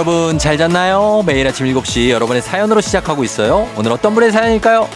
여러분 0.00 0.38
잘 0.38 0.56
잤나요? 0.56 1.22
매일 1.26 1.46
아침 1.46 1.66
7시 1.66 2.08
여러분의 2.08 2.40
사연으로 2.40 2.80
시작하고 2.80 3.22
있어요. 3.22 3.68
오늘 3.76 3.92
어떤 3.92 4.14
분의 4.14 4.32
사연일까요? 4.32 4.88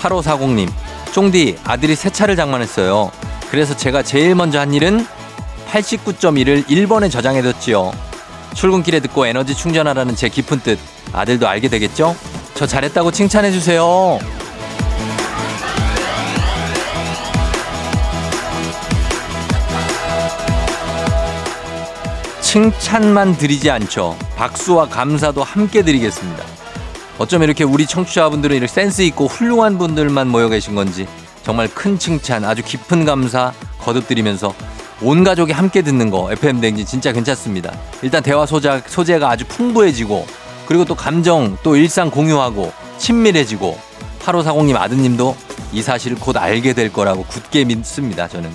8540님, 0.00 0.68
쫑디, 1.12 1.58
아들이 1.62 1.94
새 1.94 2.10
차를 2.10 2.34
장만했어요. 2.34 3.12
그래서 3.52 3.76
제가 3.76 4.02
제일 4.02 4.34
먼저 4.34 4.58
한 4.58 4.74
일은 4.74 5.06
89.1을 5.70 6.66
1번에 6.66 7.12
저장해뒀지요. 7.12 7.92
출근길에 8.54 8.98
듣고 8.98 9.28
에너지 9.28 9.54
충전하라는 9.54 10.16
제 10.16 10.28
깊은 10.28 10.60
뜻, 10.60 10.80
아들도 11.14 11.48
알게 11.48 11.68
되겠죠? 11.68 12.16
저 12.54 12.66
잘했다고 12.66 13.10
칭찬해주세요. 13.10 14.18
칭찬만 22.40 23.36
드리지 23.36 23.70
않죠. 23.70 24.16
박수와 24.36 24.88
감사도 24.88 25.42
함께 25.42 25.82
드리겠습니다. 25.82 26.44
어쩜 27.18 27.42
이렇게 27.42 27.64
우리 27.64 27.86
청취자분들은 27.86 28.56
이렇게 28.56 28.72
센스 28.72 29.02
있고 29.02 29.26
훌륭한 29.26 29.78
분들만 29.78 30.28
모여 30.28 30.48
계신 30.48 30.74
건지 30.74 31.06
정말 31.42 31.68
큰 31.68 31.98
칭찬, 31.98 32.44
아주 32.44 32.62
깊은 32.62 33.04
감사 33.04 33.52
거듭드리면서 33.80 34.54
온 35.02 35.24
가족이 35.24 35.52
함께 35.52 35.82
듣는 35.82 36.10
거 36.10 36.30
FM 36.32 36.60
댕진 36.60 36.86
진짜 36.86 37.12
괜찮습니다. 37.12 37.72
일단 38.02 38.22
대화 38.22 38.46
소자, 38.46 38.80
소재가 38.86 39.30
아주 39.30 39.44
풍부해지고 39.46 40.26
그리고 40.66 40.84
또 40.84 40.94
감정 40.94 41.56
또 41.62 41.76
일상 41.76 42.10
공유하고 42.10 42.72
친밀해지고 42.98 43.78
8540님 44.20 44.76
아드님도 44.76 45.36
이 45.72 45.82
사실을 45.82 46.16
곧 46.18 46.36
알게 46.36 46.72
될 46.72 46.92
거라고 46.92 47.24
굳게 47.24 47.64
믿습니다. 47.64 48.28
저는. 48.28 48.50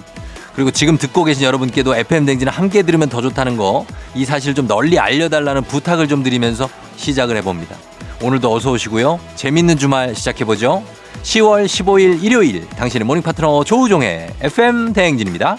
그리고 0.55 0.71
지금 0.71 0.97
듣고 0.97 1.23
계신 1.23 1.43
여러분께도 1.43 1.95
FM 1.95 2.25
댕진을 2.25 2.51
함께 2.51 2.81
들으면 2.81 3.09
더 3.09 3.21
좋다는 3.21 3.57
거 3.57 3.85
이 4.15 4.25
사실 4.25 4.55
좀 4.55 4.67
널리 4.67 4.97
알려달라는 4.99 5.63
부탁을 5.63 6.07
좀 6.07 6.23
드리면서 6.23 6.69
시작을 6.97 7.37
해봅니다. 7.37 7.75
오늘도 8.21 8.53
어서 8.53 8.71
오시고요. 8.71 9.19
재밌는 9.35 9.77
주말 9.77 10.15
시작해보죠. 10.15 10.83
10월 11.23 11.65
15일 11.65 12.23
일요일 12.23 12.67
당신의 12.69 13.05
모닝 13.05 13.21
파트너 13.23 13.63
조우종의 13.63 14.29
FM 14.41 14.93
대행진입니다. 14.93 15.57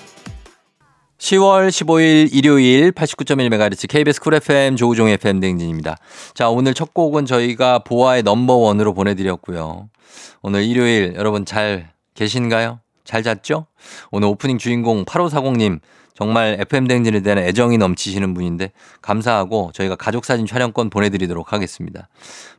10월 1.20 1.68
15일 1.68 2.30
일요일 2.32 2.92
89.1MHz 2.92 3.88
KBS 3.90 4.20
쿨 4.22 4.34
FM 4.34 4.76
조우종의 4.76 5.14
FM 5.14 5.40
대행진입니다. 5.40 5.98
자, 6.32 6.48
오늘 6.48 6.72
첫 6.72 6.94
곡은 6.94 7.27
저희가 7.27 7.80
보아의 7.80 8.22
넘버원으로 8.22 8.94
보내드렸고요. 8.94 9.90
오늘 10.40 10.64
일요일 10.64 11.12
여러분 11.16 11.44
잘 11.44 11.90
계신가요? 12.14 12.80
잘 13.04 13.22
잤죠? 13.22 13.66
오늘 14.10 14.28
오프닝 14.28 14.56
주인공 14.56 15.04
8540님 15.04 15.80
정말 16.14 16.56
FM 16.58 16.86
댕진에 16.86 17.20
대한 17.20 17.38
애정이 17.38 17.77
넘치시는 17.77 18.33
분인데 18.33 18.72
감사하고 19.02 19.72
저희가 19.74 19.96
가족 19.96 20.24
사진 20.24 20.46
촬영권 20.46 20.89
보내드리도록 20.89 21.52
하겠습니다. 21.52 22.08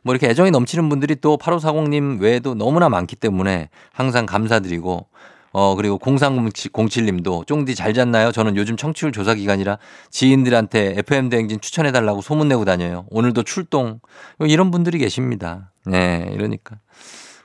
뭐 0.02 0.14
이렇게 0.14 0.28
애정이 0.28 0.52
넘치는 0.52 0.88
분들이 0.88 1.16
또 1.16 1.36
8540님 1.36 2.20
외에도 2.20 2.54
너무나 2.54 2.88
많기 2.88 3.16
때문에 3.16 3.70
항상 3.92 4.24
감사드리고 4.24 5.08
어, 5.52 5.74
그리고 5.74 5.98
0307님도 5.98 7.46
쫑디 7.46 7.74
잘 7.74 7.92
잤나요? 7.92 8.32
저는 8.32 8.56
요즘 8.56 8.76
청취율 8.76 9.12
조사 9.12 9.34
기간이라 9.34 9.78
지인들한테 10.10 10.94
FM 10.98 11.28
대행진 11.28 11.60
추천해달라고 11.60 12.22
소문내고 12.22 12.64
다녀요. 12.64 13.04
오늘도 13.10 13.42
출동. 13.42 14.00
이런 14.40 14.70
분들이 14.70 14.98
계십니다. 14.98 15.70
네, 15.84 16.30
이러니까. 16.32 16.76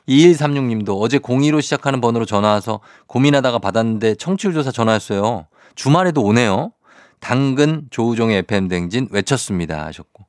2136님도 0.07 1.01
어제 1.01 1.19
02로 1.19 1.62
시작하는 1.62 2.00
번호로 2.00 2.25
전화 2.25 2.50
와서 2.50 2.79
고민하다가 3.07 3.59
받았는데 3.59 4.16
청취율 4.16 4.53
조사 4.53 4.72
전화했어요. 4.72 5.47
주말에도 5.75 6.24
오네요. 6.24 6.72
당근 7.19 7.88
조우종의 7.89 8.39
FM 8.39 8.68
댕진 8.68 9.09
외쳤습니다 9.12 9.85
하셨고 9.88 10.25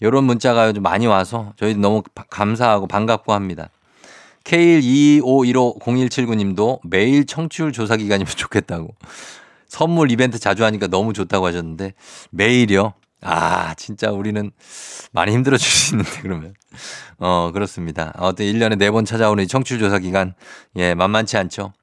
이런 0.00 0.24
문자가 0.24 0.72
좀 0.72 0.82
많이 0.82 1.06
와서 1.06 1.52
저희 1.56 1.74
너무 1.74 2.02
감사하고 2.30 2.86
반갑고 2.86 3.32
합니다. 3.32 3.68
K125150179님도 4.50 6.80
매일 6.84 7.24
청취율 7.24 7.72
조사 7.72 7.96
기간이면 7.96 8.30
좋겠다고 8.36 8.94
선물 9.68 10.10
이벤트 10.10 10.38
자주 10.38 10.64
하니까 10.64 10.88
너무 10.88 11.12
좋다고 11.12 11.46
하셨는데 11.46 11.94
매일이요? 12.30 12.94
아, 13.22 13.74
진짜 13.74 14.10
우리는 14.10 14.50
많이 15.12 15.32
힘들어 15.32 15.58
주시는데, 15.58 16.22
그러면. 16.22 16.54
어, 17.18 17.50
그렇습니다. 17.52 18.14
어떤 18.16 18.46
1년에 18.46 18.78
4번 18.78 19.04
찾아오는 19.04 19.46
청취율 19.46 19.78
조사 19.78 19.98
기간, 19.98 20.32
예, 20.76 20.94
만만치 20.94 21.36
않죠? 21.36 21.74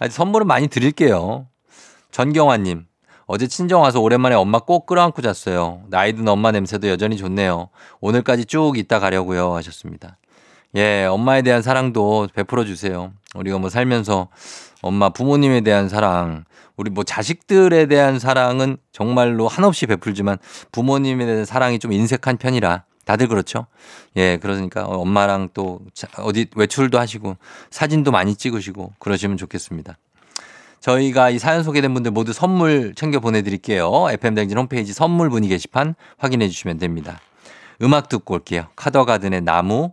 아니, 0.00 0.10
선물은 0.10 0.48
많이 0.48 0.66
드릴게요. 0.66 1.46
전경화님, 2.10 2.86
어제 3.26 3.46
친정 3.46 3.82
와서 3.82 4.00
오랜만에 4.00 4.34
엄마 4.34 4.58
꼭 4.58 4.86
끌어안고 4.86 5.22
잤어요. 5.22 5.84
나이 5.90 6.12
든 6.12 6.26
엄마 6.26 6.50
냄새도 6.50 6.88
여전히 6.88 7.16
좋네요. 7.16 7.68
오늘까지 8.00 8.46
쭉 8.46 8.76
있다 8.76 8.98
가려고요. 8.98 9.54
하셨습니다. 9.54 10.18
예, 10.76 11.04
엄마에 11.04 11.42
대한 11.42 11.62
사랑도 11.62 12.28
베풀어 12.34 12.64
주세요. 12.64 13.12
우리가 13.34 13.58
뭐 13.58 13.70
살면서 13.70 14.28
엄마 14.82 15.08
부모님에 15.10 15.62
대한 15.62 15.88
사랑, 15.88 16.44
우리 16.76 16.90
뭐 16.90 17.02
자식들에 17.04 17.86
대한 17.86 18.18
사랑은 18.18 18.76
정말로 18.92 19.48
한없이 19.48 19.86
베풀지만 19.86 20.38
부모님에 20.72 21.26
대한 21.26 21.44
사랑이 21.44 21.78
좀 21.78 21.92
인색한 21.92 22.36
편이라 22.38 22.84
다들 23.04 23.26
그렇죠. 23.26 23.66
예, 24.16 24.36
그러니까 24.36 24.84
엄마랑 24.84 25.48
또 25.54 25.80
어디 26.18 26.46
외출도 26.54 26.98
하시고 26.98 27.36
사진도 27.70 28.12
많이 28.12 28.36
찍으시고 28.36 28.92
그러시면 29.00 29.36
좋겠습니다. 29.36 29.98
저희가 30.78 31.30
이 31.30 31.38
사연 31.38 31.62
소개된 31.64 31.92
분들 31.92 32.12
모두 32.12 32.32
선물 32.32 32.94
챙겨 32.94 33.18
보내드릴게요. 33.18 34.06
FM댕진 34.10 34.56
홈페이지 34.56 34.92
선물 34.92 35.28
문의 35.28 35.48
게시판 35.48 35.94
확인해 36.16 36.48
주시면 36.48 36.78
됩니다. 36.78 37.20
음악 37.82 38.08
듣고 38.08 38.34
올게요. 38.34 38.68
카더가든의 38.76 39.42
나무, 39.42 39.92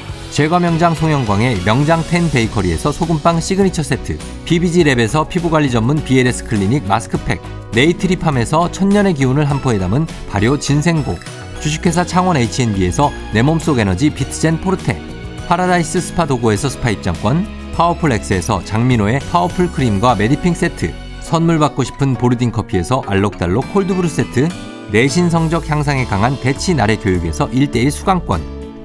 제과 0.31 0.59
명장 0.59 0.95
송영광의 0.95 1.61
명장 1.65 2.01
텐 2.09 2.31
베이커리에서 2.31 2.93
소금빵 2.93 3.41
시그니처 3.41 3.83
세트 3.83 4.17
BBG랩에서 4.45 5.27
피부관리 5.27 5.69
전문 5.69 6.01
BLS 6.01 6.45
클리닉 6.45 6.87
마스크팩 6.87 7.41
네이트리팜에서 7.73 8.71
천년의 8.71 9.15
기운을 9.15 9.49
한 9.49 9.59
포에 9.59 9.77
담은 9.77 10.07
발효 10.29 10.57
진생고 10.57 11.17
주식회사 11.59 12.05
창원 12.05 12.37
H&B에서 12.37 13.11
내 13.33 13.41
몸속 13.41 13.79
에너지 13.79 14.09
비트젠 14.09 14.61
포르테 14.61 15.01
파라다이스 15.49 15.99
스파 15.99 16.25
도고에서 16.25 16.69
스파 16.69 16.91
입장권 16.91 17.73
파워풀 17.75 18.13
엑스에서 18.13 18.63
장민호의 18.63 19.19
파워풀 19.31 19.69
크림과 19.73 20.15
메디핑 20.15 20.53
세트 20.53 20.93
선물 21.19 21.59
받고 21.59 21.83
싶은 21.83 22.13
보르딘 22.13 22.53
커피에서 22.53 23.03
알록달록 23.05 23.73
콜드브루 23.73 24.07
세트 24.07 24.47
내신 24.93 25.29
성적 25.29 25.69
향상에 25.69 26.05
강한 26.05 26.39
대치 26.39 26.73
나래 26.73 26.95
교육에서 26.95 27.49
1대1 27.49 27.91
수강권 27.91 28.60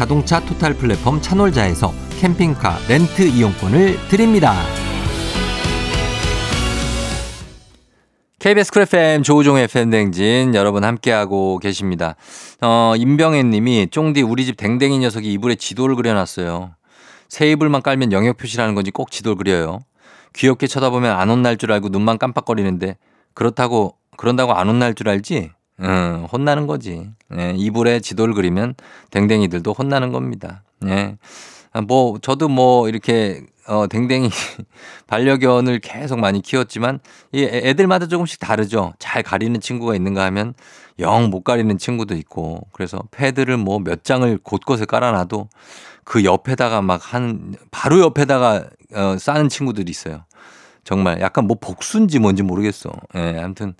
자동차 0.00 0.40
토탈 0.40 0.72
플랫폼 0.72 1.20
차놀자에서 1.20 1.92
캠핑카 2.20 2.78
렌트 2.88 3.20
이용권을 3.20 4.08
드립니다. 4.08 4.54
KBS 8.38 8.72
쿨 8.72 8.82
FM 8.84 9.22
조우종의 9.22 9.68
팸댕진 9.68 10.54
여러분 10.54 10.84
함께하고 10.84 11.58
계십니다. 11.58 12.16
어, 12.62 12.94
임병혜 12.96 13.42
님이 13.42 13.88
쫑디 13.90 14.22
우리 14.22 14.46
집 14.46 14.56
댕댕이 14.56 15.00
녀석이 15.00 15.30
이불에 15.34 15.56
지도를 15.56 15.96
그려놨어요. 15.96 16.70
새 17.28 17.50
이불만 17.50 17.82
깔면 17.82 18.12
영역 18.12 18.38
표시라는 18.38 18.74
건지 18.74 18.90
꼭 18.90 19.10
지도를 19.10 19.36
그려요. 19.36 19.80
귀엽게 20.32 20.66
쳐다보면 20.66 21.14
안 21.14 21.28
혼날 21.28 21.58
줄 21.58 21.72
알고 21.72 21.90
눈만 21.90 22.16
깜빡거리는데 22.16 22.96
그렇다고 23.34 23.98
그런다고 24.16 24.54
안 24.54 24.66
혼날 24.66 24.94
줄 24.94 25.10
알지? 25.10 25.50
응, 25.82 26.26
혼나는 26.30 26.66
거지. 26.66 27.10
예, 27.36 27.54
이불에 27.56 28.00
지도를 28.00 28.34
그리면 28.34 28.74
댕댕이들도 29.10 29.72
혼나는 29.72 30.12
겁니다. 30.12 30.62
예. 30.86 31.16
아, 31.72 31.80
뭐 31.82 32.18
저도 32.20 32.48
뭐 32.48 32.88
이렇게 32.88 33.42
어 33.68 33.86
댕댕이 33.88 34.30
반려견을 35.08 35.80
계속 35.80 36.18
많이 36.20 36.42
키웠지만 36.42 37.00
이 37.32 37.44
애들마다 37.44 38.08
조금씩 38.08 38.40
다르죠. 38.40 38.94
잘 38.98 39.22
가리는 39.22 39.60
친구가 39.60 39.94
있는가 39.96 40.24
하면 40.26 40.54
영 41.00 41.30
못 41.30 41.44
가리는 41.44 41.78
친구도 41.78 42.14
있고 42.16 42.66
그래서 42.72 43.00
패드를 43.12 43.56
뭐 43.58 43.78
몇 43.80 44.04
장을 44.04 44.38
곳곳에 44.42 44.84
깔아놔도 44.86 45.48
그 46.04 46.24
옆에다가 46.24 46.82
막 46.82 47.00
한 47.14 47.54
바로 47.70 48.00
옆에다가 48.00 48.64
어 48.94 49.16
싸는 49.18 49.48
친구들이 49.48 49.90
있어요. 49.90 50.24
정말 50.90 51.20
약간 51.20 51.46
뭐 51.46 51.56
복수인지 51.60 52.18
뭔지 52.18 52.42
모르겠어. 52.42 52.90
예, 53.14 53.38
아무튼 53.40 53.74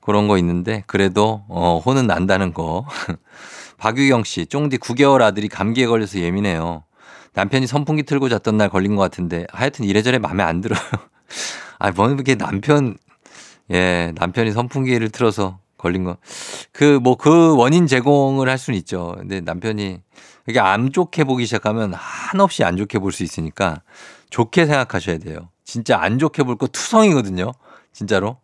그런 0.00 0.28
거 0.28 0.38
있는데 0.38 0.82
그래도 0.86 1.44
어 1.50 1.78
혼은 1.84 2.06
난다는 2.06 2.54
거. 2.54 2.86
박유경 3.76 4.24
씨, 4.24 4.46
쫑디 4.46 4.78
9개월 4.78 5.20
아들이 5.20 5.48
감기에 5.48 5.84
걸려서 5.86 6.20
예민해요. 6.20 6.84
남편이 7.34 7.66
선풍기 7.66 8.04
틀고 8.04 8.30
잤던 8.30 8.56
날 8.56 8.70
걸린 8.70 8.96
것 8.96 9.02
같은데 9.02 9.46
하여튼 9.52 9.84
이래저래 9.84 10.16
마음에 10.18 10.42
안 10.42 10.62
들어요. 10.62 10.80
아, 11.78 11.90
뭐 11.90 12.08
이렇게 12.08 12.34
남편, 12.34 12.96
예, 13.70 14.12
남편이 14.16 14.52
선풍기를 14.52 15.10
틀어서 15.10 15.58
걸린 15.76 16.04
거. 16.04 16.16
그, 16.72 16.98
뭐, 17.02 17.16
그 17.16 17.54
원인 17.56 17.86
제공을 17.86 18.48
할 18.48 18.56
수는 18.56 18.78
있죠. 18.78 19.16
근데 19.18 19.42
남편이 19.42 19.98
이게 20.48 20.60
안 20.60 20.92
좋게 20.92 21.24
보기 21.24 21.44
시작하면 21.44 21.92
한없이 21.94 22.64
안 22.64 22.78
좋게 22.78 23.00
볼 23.00 23.12
수 23.12 23.22
있으니까 23.22 23.82
좋게 24.34 24.66
생각하셔야 24.66 25.18
돼요. 25.18 25.48
진짜 25.62 25.96
안 26.00 26.18
좋게 26.18 26.42
볼 26.42 26.56
거 26.56 26.66
투성이거든요. 26.66 27.52
진짜로. 27.92 28.38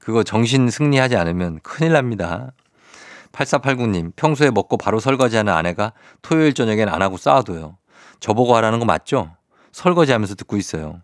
그거 0.00 0.24
정신 0.24 0.68
승리하지 0.68 1.14
않으면 1.14 1.60
큰일 1.62 1.92
납니다. 1.92 2.50
8489님, 3.30 4.10
평소에 4.16 4.50
먹고 4.50 4.76
바로 4.76 4.98
설거지하는 4.98 5.52
아내가 5.52 5.92
토요일 6.20 6.52
저녁엔 6.52 6.88
안 6.88 7.00
하고 7.00 7.16
싸워도요. 7.16 7.76
저보고 8.18 8.56
하라는 8.56 8.80
거 8.80 8.86
맞죠? 8.86 9.36
설거지 9.70 10.10
하면서 10.10 10.34
듣고 10.34 10.56
있어요. 10.56 11.00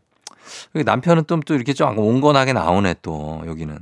남편은 0.73 1.25
또, 1.29 1.39
또 1.41 1.55
이렇게 1.55 1.73
좀 1.73 1.97
온건하게 1.97 2.53
나오네 2.53 2.97
또 3.03 3.43
여기는. 3.47 3.79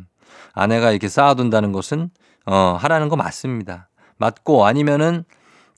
아내가 0.53 0.91
이렇게 0.91 1.09
쌓아둔다는 1.09 1.73
것은 1.73 2.11
어, 2.45 2.77
하라는 2.79 3.09
거 3.09 3.17
맞습니다. 3.17 3.89
맞고 4.19 4.67
아니면은 4.67 5.25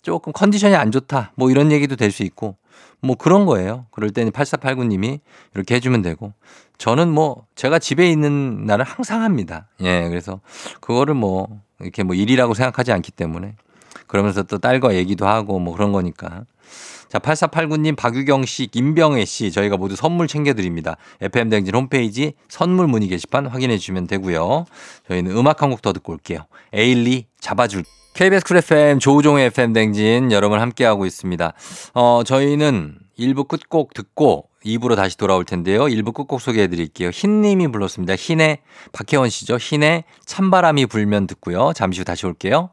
조금 0.03 0.33
컨디션이 0.33 0.75
안 0.75 0.91
좋다. 0.91 1.31
뭐 1.37 1.53
이런 1.53 1.71
얘기도 1.71 1.95
될 1.95 2.11
수 2.11 2.25
있고 2.25 2.57
뭐 3.03 3.17
그런 3.17 3.47
거예요. 3.47 3.87
그럴 3.91 4.11
때는 4.11 4.33
8489님이 4.33 5.21
이렇게 5.55 5.75
해주면 5.75 6.03
되고 6.03 6.33
저는 6.79 7.11
뭐 7.11 7.47
제가 7.55 7.79
집에 7.79 8.11
있는 8.11 8.65
날은 8.65 8.85
항상 8.85 9.23
합니다. 9.23 9.69
예, 9.81 10.09
그래서 10.09 10.41
그거를 10.81 11.15
뭐 11.15 11.61
이렇게 11.81 12.03
뭐 12.03 12.15
일이라고 12.15 12.55
생각하지 12.55 12.93
않기 12.93 13.13
때문에 13.13 13.57
그러면서 14.07 14.43
또 14.43 14.59
딸과 14.59 14.95
얘기도 14.95 15.27
하고 15.27 15.59
뭐 15.59 15.75
그런 15.75 15.93
거니까 15.93 16.45
자, 17.09 17.19
8489님, 17.19 17.97
박유경 17.97 18.47
씨, 18.47 18.67
김병혜 18.69 19.25
씨, 19.27 19.53
저희가 19.53 19.77
모두 19.77 19.97
선물 19.97 20.29
챙겨드립니다. 20.29 20.97
FM댕진 21.21 21.75
홈페이지 21.75 22.33
선물 22.49 22.87
문의 22.87 23.09
게시판 23.09 23.47
확인해 23.47 23.77
주시면 23.79 24.07
되고요. 24.07 24.65
저희는 25.09 25.37
음악 25.37 25.63
한 25.63 25.71
곡 25.71 25.83
더 25.83 25.93
듣고 25.93 26.13
올게요. 26.13 26.47
에일리 26.73 27.27
잡아줄. 27.41 27.85
KBS 28.15 28.45
쿨 28.45 28.57
FM 28.59 28.99
조우종의 28.99 29.47
FM대행진 29.47 30.33
여러분 30.33 30.61
함께하고 30.61 31.07
있습니다. 31.07 31.53
어, 31.95 32.23
저희는 32.25 32.99
1부 33.19 33.49
끝곡 33.49 33.95
듣고 33.95 34.49
2부로 34.65 34.97
다시 34.97 35.17
돌아올 35.17 35.45
텐데요. 35.45 35.85
1부 35.85 36.13
끝곡 36.15 36.41
소개해 36.41 36.69
드릴게요. 36.69 37.09
흰님이 37.11 37.69
불렀습니다. 37.69 38.15
흰의 38.17 38.59
박혜원 38.93 39.29
씨죠. 39.31 39.57
흰의 39.57 40.05
찬바람이 40.27 40.87
불면 40.87 41.27
듣고요. 41.27 41.73
잠시 41.75 42.01
후 42.01 42.05
다시 42.05 42.27
올게요. 42.27 42.71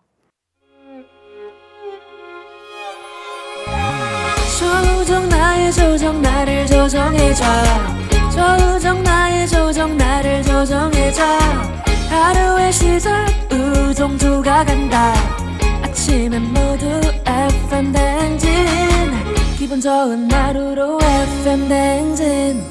나의 5.70 5.74
조정 5.74 6.22
나를 6.22 6.66
조정해줘. 6.66 7.44
조정 8.32 9.04
나의 9.04 9.48
조정 9.48 9.96
나를 9.98 10.42
조정해줘. 10.42 11.24
하루의 12.10 12.74
시절 12.74 13.28
우정조가 13.52 14.66
간다. 14.66 15.14
아침엔 15.84 16.42
모두 16.42 16.88
FM 17.70 17.92
댕진. 17.92 18.50
기분 19.60 19.80
좋은 19.80 20.32
하루로 20.32 20.98
FM 21.04 21.70
댕진. 21.70 22.64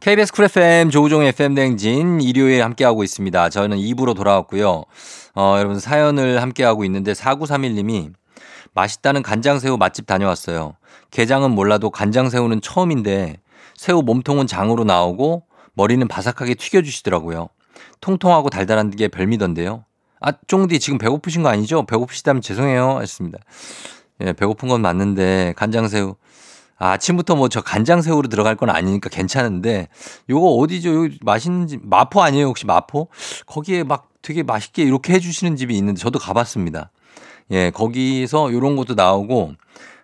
KBS 0.00 0.32
쿨 0.32 0.46
FM 0.46 0.88
조우종 0.88 1.22
FM 1.24 1.54
댕진 1.54 2.22
일요일 2.22 2.64
함께하고 2.64 3.04
있습니다. 3.04 3.50
저는 3.50 3.76
2부로 3.76 4.16
돌아왔고요. 4.16 4.84
어, 5.34 5.56
여러분 5.58 5.78
사연을 5.78 6.40
함께하고 6.40 6.84
있는데 6.84 7.12
4931님이 7.12 8.12
맛있다는 8.74 9.22
간장새우 9.22 9.76
맛집 9.76 10.06
다녀왔어요. 10.06 10.74
게장은 11.10 11.50
몰라도 11.50 11.90
간장새우는 11.90 12.60
처음인데 12.60 13.36
새우 13.76 14.02
몸통은 14.02 14.46
장으로 14.46 14.84
나오고 14.84 15.44
머리는 15.74 16.06
바삭하게 16.08 16.54
튀겨주시더라고요. 16.54 17.48
통통하고 18.00 18.50
달달한 18.50 18.90
게 18.90 19.08
별미던데요. 19.08 19.84
아, 20.20 20.32
쫑디 20.46 20.78
지금 20.80 20.98
배고프신 20.98 21.42
거 21.42 21.48
아니죠? 21.48 21.84
배고프시다면 21.84 22.42
죄송해요. 22.42 23.00
했습니다. 23.00 23.38
예, 24.20 24.32
배고픈 24.32 24.68
건 24.68 24.80
맞는데 24.82 25.54
간장새우. 25.56 26.14
아, 26.78 26.90
아침부터 26.92 27.36
뭐 27.36 27.48
저 27.48 27.60
간장새우로 27.60 28.28
들어갈 28.28 28.56
건 28.56 28.70
아니니까 28.70 29.08
괜찮은데 29.08 29.88
요거 30.30 30.46
어디죠? 30.56 31.06
요 31.06 31.08
맛있는지 31.22 31.78
마포 31.82 32.22
아니에요? 32.22 32.46
혹시 32.46 32.66
마포? 32.66 33.08
거기에 33.46 33.84
막 33.84 34.08
되게 34.20 34.42
맛있게 34.42 34.82
이렇게 34.82 35.12
해주시는 35.14 35.56
집이 35.56 35.76
있는데 35.78 36.00
저도 36.00 36.18
가봤습니다. 36.18 36.90
예, 37.50 37.70
거기서 37.70 38.52
요런 38.52 38.76
것도 38.76 38.94
나오고 38.94 39.54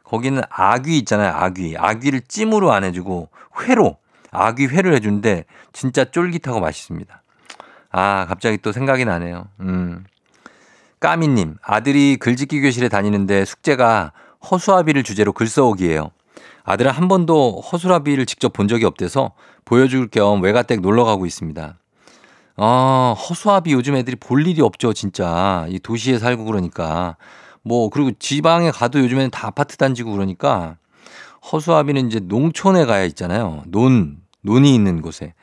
거기는 0.05 0.43
아귀 0.51 0.99
있잖아요. 0.99 1.33
아귀. 1.35 1.77
아귀를 1.77 2.23
찜으로 2.23 2.73
안 2.73 2.85
해주고 2.85 3.29
회로 3.63 3.97
아귀 4.31 4.67
회를 4.67 4.95
해주는데 4.95 5.45
진짜 5.73 6.05
쫄깃하고 6.05 6.61
맛있습니다. 6.61 7.23
아, 7.91 8.27
갑자기 8.29 8.59
또 8.59 8.73
생각이 8.73 9.05
나네요. 9.05 9.47
음. 9.61 10.05
까미님, 11.01 11.57
아들이 11.63 12.17
글짓기 12.17 12.61
교실에 12.61 12.89
다니는데 12.89 13.45
숙제가 13.45 14.13
허수아비를 14.51 15.05
주제로 15.05 15.33
글 15.33 15.47
써오기예요. 15.47 16.11
아들은 16.65 16.91
한 16.91 17.09
번도 17.09 17.61
허수아비를 17.61 18.27
직접 18.27 18.53
본 18.53 18.69
적이 18.69 18.85
없대서 18.85 19.33
보여줄 19.65 20.09
겸 20.09 20.43
외가댁 20.43 20.81
놀러 20.81 21.05
가고 21.05 21.25
있습니다. 21.25 21.79
아, 22.61 23.15
허수아비 23.17 23.73
요즘 23.73 23.95
애들이 23.95 24.17
볼 24.17 24.45
일이 24.45 24.61
없죠, 24.61 24.93
진짜. 24.93 25.65
이 25.69 25.79
도시에 25.79 26.19
살고 26.19 26.45
그러니까. 26.45 27.17
뭐, 27.63 27.89
그리고 27.89 28.11
지방에 28.19 28.73
가도 28.73 28.99
요즘에는 28.99 29.31
다 29.31 29.47
아파트 29.47 29.77
단지고 29.77 30.11
그러니까 30.13 30.77
허수아비는 31.53 32.09
이제 32.09 32.19
농촌에 32.19 32.85
가야 32.85 33.05
있잖아요. 33.05 33.63
논, 33.67 34.19
논이 34.43 34.75
있는 34.75 35.03
곳에 35.03 35.35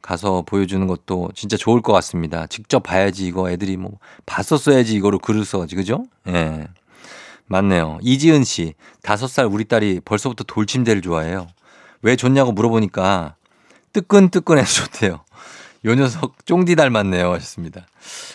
가서 0.00 0.42
보여주는 0.46 0.86
것도 0.86 1.30
진짜 1.34 1.56
좋을 1.56 1.82
것 1.82 1.92
같습니다. 1.94 2.46
직접 2.46 2.80
봐야지 2.84 3.26
이거 3.26 3.50
애들이 3.50 3.76
뭐 3.76 3.98
봤었어야지 4.26 4.94
이거를 4.94 5.18
글을 5.18 5.44
써가지 5.44 5.74
그죠? 5.74 6.04
예. 6.28 6.32
네. 6.32 6.66
맞네요. 7.46 7.98
이지은 8.02 8.44
씨, 8.44 8.74
다섯 9.02 9.26
살 9.26 9.46
우리 9.46 9.64
딸이 9.64 10.00
벌써부터 10.04 10.44
돌침대를 10.44 11.02
좋아해요. 11.02 11.48
왜 12.02 12.14
좋냐고 12.14 12.52
물어보니까 12.52 13.34
뜨끈뜨끈해서 13.92 14.84
좋대요. 14.84 15.24
요 15.84 15.94
녀석 15.94 16.44
쫑디 16.46 16.76
닮았네요 16.76 17.32
하셨습니다. 17.32 17.86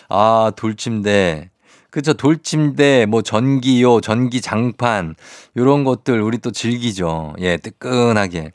아, 0.08 0.52
돌침대. 0.56 1.50
그쵸. 1.90 2.12
돌침대, 2.12 3.06
뭐 3.06 3.22
전기요, 3.22 4.00
전기 4.02 4.40
장판, 4.40 5.14
요런 5.56 5.84
것들 5.84 6.20
우리 6.20 6.38
또 6.38 6.50
즐기죠. 6.50 7.34
예, 7.40 7.56
뜨끈하게. 7.56 8.52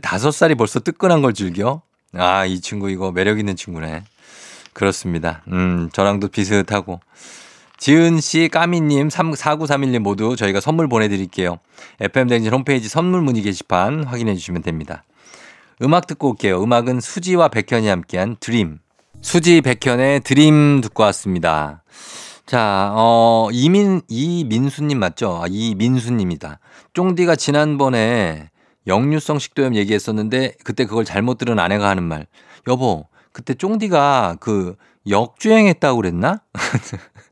다섯 0.00 0.30
살이 0.30 0.54
벌써 0.54 0.80
뜨끈한 0.80 1.20
걸 1.22 1.34
즐겨? 1.34 1.82
아, 2.14 2.46
이 2.46 2.60
친구 2.60 2.90
이거 2.90 3.12
매력 3.12 3.38
있는 3.38 3.56
친구네. 3.56 4.04
그렇습니다. 4.72 5.42
음, 5.48 5.90
저랑도 5.92 6.28
비슷하고. 6.28 7.00
지은 7.76 8.20
씨, 8.20 8.48
까미님, 8.48 9.08
4931님 9.08 9.98
모두 9.98 10.36
저희가 10.36 10.60
선물 10.60 10.88
보내드릴게요. 10.88 11.58
FM댕진 12.00 12.52
홈페이지 12.52 12.88
선물 12.88 13.22
문의 13.22 13.42
게시판 13.42 14.04
확인해 14.04 14.34
주시면 14.34 14.62
됩니다. 14.62 15.04
음악 15.82 16.06
듣고 16.06 16.30
올게요. 16.30 16.62
음악은 16.62 17.00
수지와 17.00 17.48
백현이 17.48 17.88
함께한 17.88 18.36
드림. 18.38 18.78
수지 19.20 19.60
백현의 19.60 20.20
드림 20.20 20.80
듣고 20.80 21.02
왔습니다. 21.04 21.82
자, 22.46 22.92
어, 22.94 23.48
이민, 23.52 24.00
이민수님 24.08 24.98
맞죠? 24.98 25.40
아, 25.42 25.46
이민수님이다. 25.48 26.60
쫑디가 26.92 27.34
지난번에 27.36 28.50
역류성 28.86 29.38
식도염 29.38 29.74
얘기했었는데 29.74 30.54
그때 30.62 30.84
그걸 30.84 31.04
잘못 31.04 31.38
들은 31.38 31.58
아내가 31.58 31.88
하는 31.88 32.04
말. 32.04 32.26
여보, 32.68 33.06
그때 33.32 33.54
쫑디가 33.54 34.36
그 34.40 34.76
역주행했다고 35.08 35.96
그랬나? 35.96 36.42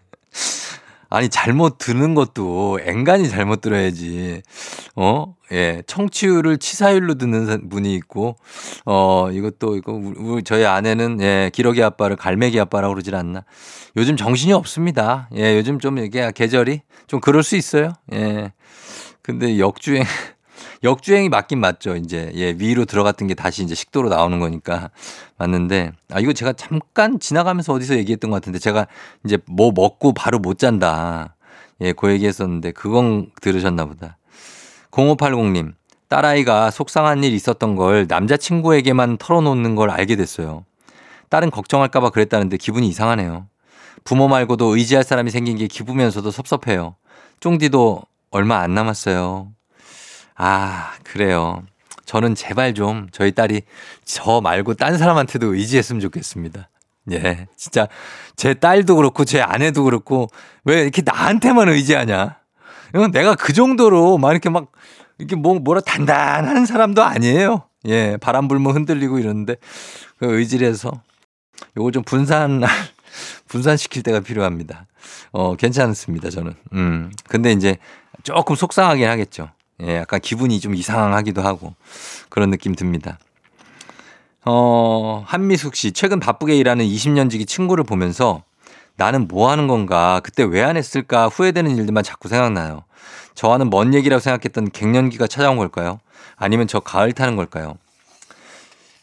아니, 1.11 1.29
잘못 1.29 1.79
듣는 1.79 2.15
것도 2.15 2.79
앵간히 2.85 3.29
잘못 3.29 3.61
들어야지. 3.61 4.43
어? 4.95 5.35
예. 5.53 5.83
청취율을 5.87 6.59
치사율로 6.59 7.15
듣는 7.15 7.69
분이 7.69 7.93
있고, 7.97 8.37
어, 8.87 9.29
이것도, 9.33 9.77
이거, 9.77 10.41
저희 10.45 10.65
아내는, 10.65 11.21
예, 11.21 11.51
기러기 11.53 11.83
아빠를 11.83 12.15
갈매기 12.15 12.59
아빠라고 12.61 12.95
그러질 12.95 13.17
않나. 13.17 13.45
요즘 13.97 14.17
정신이 14.17 14.53
없습니다. 14.53 15.29
예, 15.35 15.57
요즘 15.57 15.81
좀 15.81 15.99
이게 15.99 16.31
계절이 16.33 16.83
좀 17.09 17.21
그럴 17.21 17.43
수 17.43 17.57
있어요. 17.57 17.93
예. 18.13 18.53
근데 19.23 19.59
역주행, 19.59 20.05
역주행이 20.83 21.29
맞긴 21.29 21.61
맞죠. 21.61 21.97
이제 21.97 22.33
예, 22.35 22.53
위로 22.59 22.85
들어갔던 22.85 23.29
게 23.29 23.35
다시 23.35 23.63
이제 23.63 23.75
식도로 23.75 24.09
나오는 24.09 24.39
거니까 24.41 24.91
맞는데 25.37 25.93
아 26.11 26.21
이거 26.21 26.33
제가 26.33 26.55
잠깐 26.55 27.21
지나가면서 27.21 27.73
어디서 27.75 27.97
얘기했던 27.99 28.31
것 28.31 28.37
같은데 28.37 28.59
제가 28.59 28.87
이제 29.25 29.39
뭐 29.47 29.73
먹고 29.75 30.15
바로 30.15 30.39
못 30.39 30.59
잔다. 30.59 31.37
예, 31.83 31.93
그 31.93 32.11
얘기했었는데 32.11 32.73
그건 32.73 33.31
들으셨나 33.41 33.85
보다. 33.85 34.17
0580님 34.91 35.75
딸아이가 36.09 36.71
속상한 36.71 37.23
일 37.25 37.35
있었던 37.35 37.77
걸 37.77 38.07
남자친구에게만 38.09 39.19
털어놓는 39.19 39.75
걸 39.77 39.91
알게 39.91 40.17
됐어요. 40.17 40.65
딸은 41.29 41.51
걱정할까봐 41.51 42.11
그랬다는데 42.11 42.57
기분이 42.57 42.89
이상하네요. 42.89 43.47
부모 44.03 44.29
말고도 44.29 44.77
의지할 44.77 45.05
사람이 45.05 45.31
생긴 45.31 45.57
게 45.57 45.67
기쁘면서도 45.67 46.31
섭섭해요. 46.31 46.97
쫑디도 47.39 48.03
얼마 48.31 48.59
안 48.59 48.75
남았어요. 48.75 49.53
아, 50.43 50.93
그래요. 51.05 51.63
저는 52.07 52.35
제발 52.35 52.73
좀 52.73 53.09
저희 53.13 53.31
딸이 53.33 53.61
저 54.07 54.41
말고 54.41 54.73
딴 54.73 54.97
사람한테도 54.97 55.55
의지했으면 55.55 56.01
좋겠습니다. 56.01 56.71
예. 57.13 57.47
진짜 57.57 57.89
제 58.37 58.55
딸도 58.55 58.97
그렇고 58.97 59.27
제 59.27 59.43
아내도 59.43 59.85
그렇고 59.85 60.29
왜 60.65 60.81
이렇게 60.81 61.03
나한테만 61.05 61.69
의지하냐? 61.69 62.39
내가 63.13 63.35
그 63.35 63.53
정도로 63.53 64.17
막 64.17 64.31
이렇게 64.33 64.49
막 64.49 64.73
이렇게 65.19 65.37
뭐 65.37 65.59
뭐라 65.59 65.83
단단한 65.83 66.65
사람도 66.65 67.03
아니에요. 67.03 67.65
예. 67.85 68.17
바람 68.17 68.49
불면 68.49 68.75
흔들리고 68.75 69.19
이러는데 69.19 69.57
그 70.19 70.39
의지를 70.39 70.67
해서 70.67 71.03
요거 71.77 71.91
좀 71.91 72.03
분산 72.03 72.63
분산시킬 73.47 74.03
때가 74.03 74.21
필요합니다. 74.21 74.87
어, 75.33 75.55
괜찮습니다, 75.57 76.31
저는. 76.31 76.55
음. 76.73 77.13
근데 77.29 77.53
이제 77.53 77.77
조금 78.23 78.57
속상하긴 78.57 79.07
하겠죠. 79.07 79.51
예, 79.83 79.97
약간 79.97 80.21
기분이 80.21 80.61
좀 80.61 80.75
이상하기도 80.75 81.43
하고 81.43 81.75
그런 82.29 82.51
느낌 82.51 82.75
듭니다. 82.75 83.19
어, 84.45 85.23
한미숙 85.27 85.75
씨, 85.77 85.93
최근 85.93 86.19
바쁘게 86.21 86.57
일하는 86.57 86.85
20년 86.85 87.31
지기 87.31 87.45
친구를 87.47 87.85
보면서 87.85 88.43
나는 88.97 89.29
뭐 89.29 89.51
하는 89.51 89.67
건가, 89.67 90.21
그때 90.23 90.43
왜 90.43 90.63
안 90.63 90.77
했을까 90.77 91.29
후회되는 91.29 91.77
일들만 91.77 92.05
자꾸 92.05 92.29
생각나요. 92.29 92.85
저와는 93.35 93.71
먼 93.71 93.95
얘기라고 93.95 94.21
생각했던 94.21 94.71
갱년기가 94.73 95.27
찾아온 95.27 95.57
걸까요? 95.57 96.01
아니면 96.37 96.67
저 96.67 96.81
가을 96.81 97.13
타는 97.13 97.37
걸까요? 97.37 97.77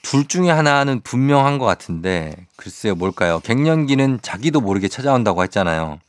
둘 0.04 0.28
중에 0.28 0.50
하나는 0.50 1.02
분명한 1.02 1.58
것 1.58 1.66
같은데, 1.66 2.36
글쎄요, 2.56 2.96
뭘까요? 2.96 3.40
갱년기는 3.44 4.20
자기도 4.22 4.62
모르게 4.62 4.88
찾아온다고 4.88 5.44
했잖아요. 5.44 6.00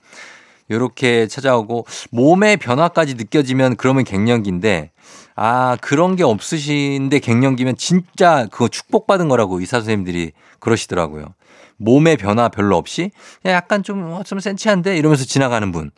요렇게 0.70 1.28
찾아오고 1.28 1.86
몸의 2.10 2.56
변화까지 2.58 3.14
느껴지면 3.14 3.76
그러면 3.76 4.04
갱년기인데 4.04 4.90
아, 5.36 5.76
그런 5.80 6.16
게 6.16 6.24
없으신데 6.24 7.20
갱년기면 7.20 7.76
진짜 7.76 8.46
그거 8.50 8.68
축복받은 8.68 9.28
거라고 9.28 9.60
의사 9.60 9.78
선생님들이 9.78 10.32
그러시더라고요. 10.58 11.34
몸의 11.76 12.16
변화 12.16 12.48
별로 12.48 12.76
없이 12.76 13.12
약간 13.44 13.82
좀, 13.82 14.12
어, 14.12 14.22
좀 14.24 14.40
센치한데 14.40 14.96
이러면서 14.96 15.24
지나가는 15.24 15.70
분 15.70 15.92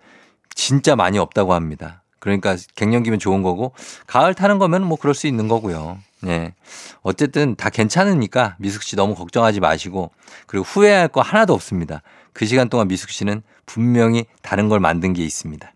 진짜 0.54 0.94
많이 0.94 1.18
없다고 1.18 1.54
합니다. 1.54 2.02
그러니까 2.18 2.56
갱년기면 2.74 3.18
좋은 3.18 3.42
거고 3.42 3.72
가을 4.06 4.34
타는 4.34 4.58
거면 4.58 4.84
뭐 4.84 4.98
그럴 4.98 5.14
수 5.14 5.26
있는 5.26 5.48
거고요. 5.48 5.98
네. 6.20 6.54
어쨌든 7.00 7.56
다 7.56 7.70
괜찮으니까 7.70 8.56
미숙 8.58 8.82
씨 8.82 8.94
너무 8.94 9.14
걱정하지 9.14 9.60
마시고 9.60 10.10
그리고 10.46 10.64
후회할 10.64 11.08
거 11.08 11.22
하나도 11.22 11.54
없습니다. 11.54 12.02
그 12.32 12.46
시간 12.46 12.68
동안 12.68 12.88
미숙 12.88 13.10
씨는 13.10 13.42
분명히 13.66 14.24
다른 14.42 14.68
걸 14.68 14.80
만든 14.80 15.12
게 15.12 15.24
있습니다. 15.24 15.72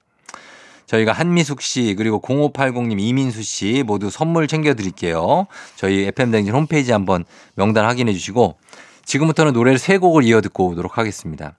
저희가 0.86 1.12
한미숙 1.12 1.62
씨 1.62 1.94
그리고 1.96 2.20
0580님 2.20 3.00
이민수 3.00 3.42
씨 3.42 3.82
모두 3.86 4.10
선물 4.10 4.46
챙겨드릴게요. 4.46 5.46
저희 5.76 6.04
FM대행진 6.06 6.54
홈페이지 6.54 6.92
한번 6.92 7.24
명단 7.54 7.84
확인해 7.86 8.12
주시고 8.12 8.58
지금부터는 9.04 9.52
노래를 9.52 9.78
세 9.78 9.98
곡을 9.98 10.24
이어 10.24 10.40
듣고 10.40 10.68
오도록 10.68 10.98
하겠습니다. 10.98 11.56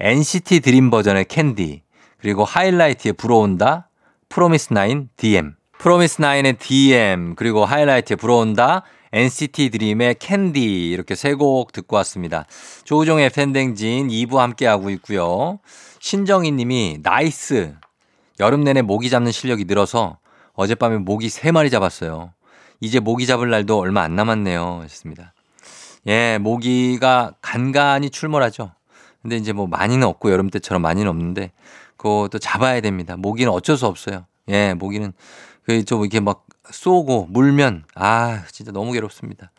NCT 0.00 0.60
드림 0.60 0.90
버전의 0.90 1.26
캔디 1.26 1.82
그리고 2.18 2.44
하이라이트의 2.44 3.14
불어온다 3.14 3.88
프로미스 4.28 4.72
나인 4.72 5.08
DM 5.16 5.54
프로미스 5.78 6.22
나인의 6.22 6.54
DM 6.54 7.34
그리고 7.34 7.64
하이라이트의 7.64 8.16
불어온다 8.16 8.82
NCT 9.12 9.70
드림의 9.70 10.16
캔디 10.18 10.90
이렇게 10.90 11.14
세 11.14 11.34
곡 11.34 11.72
듣고 11.72 11.96
왔습니다. 11.96 12.46
조우종의 12.84 13.30
FM대행진 13.30 14.08
2부 14.08 14.36
함께하고 14.36 14.90
있고요. 14.90 15.58
신정희 16.00 16.52
님이 16.52 16.98
nice 17.02 17.74
여름 18.40 18.64
내내 18.64 18.82
모기 18.82 19.10
잡는 19.10 19.32
실력이 19.32 19.64
늘어서 19.66 20.18
어젯밤에 20.54 20.98
모기 20.98 21.28
3마리 21.28 21.70
잡았어요. 21.70 22.32
이제 22.80 23.00
모기 23.00 23.26
잡을 23.26 23.48
날도 23.50 23.78
얼마 23.78 24.02
안 24.02 24.16
남았네요. 24.16 24.80
하셨습니다. 24.82 25.34
예, 26.08 26.38
모기가 26.38 27.34
간간히 27.40 28.10
출몰하죠. 28.10 28.72
근데 29.20 29.36
이제 29.36 29.52
뭐 29.52 29.66
많이는 29.68 30.06
없고 30.06 30.32
여름 30.32 30.50
때처럼 30.50 30.82
많이는 30.82 31.08
없는데 31.08 31.52
그것도 31.96 32.40
잡아야 32.40 32.80
됩니다. 32.80 33.16
모기는 33.16 33.52
어쩔 33.52 33.76
수 33.76 33.86
없어요. 33.86 34.26
예, 34.48 34.74
모기는 34.74 35.12
그좀 35.64 36.00
이렇게 36.00 36.18
막 36.18 36.44
쏘고 36.70 37.26
물면 37.30 37.84
아 37.94 38.44
진짜 38.50 38.72
너무 38.72 38.92
괴롭습니다. 38.92 39.50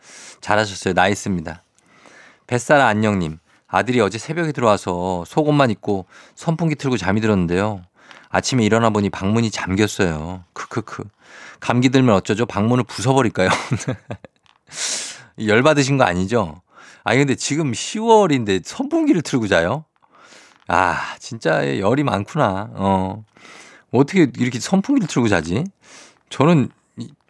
잘하셨어요. 0.42 0.94
nice입니다. 0.94 1.64
뱃사라 2.48 2.88
안녕님 2.88 3.40
아들이 3.68 4.00
어제 4.00 4.18
새벽에 4.18 4.52
들어와서 4.52 5.24
속옷만 5.26 5.72
입고 5.72 6.06
선풍기 6.36 6.76
틀고 6.76 6.98
잠이 6.98 7.22
들었는데요. 7.22 7.82
아침에 8.30 8.64
일어나 8.64 8.90
보니 8.90 9.10
방문이 9.10 9.52
잠겼어요. 9.52 10.44
크크크. 10.54 11.04
감기 11.60 11.90
들면 11.90 12.16
어쩌죠? 12.16 12.46
방문을 12.46 12.84
부숴버릴까요? 12.86 13.50
열 15.46 15.62
받으신 15.62 15.98
거 15.98 16.04
아니죠? 16.04 16.62
아니 17.04 17.20
근데 17.20 17.36
지금 17.36 17.72
10월인데 17.72 18.62
선풍기를 18.66 19.22
틀고 19.22 19.48
자요? 19.48 19.86
아 20.68 21.16
진짜 21.20 21.80
열이 21.80 22.04
많구나. 22.04 22.70
어 22.74 23.24
어떻게 23.92 24.32
이렇게 24.38 24.60
선풍기를 24.60 25.08
틀고 25.08 25.28
자지? 25.28 25.66
저는 26.30 26.70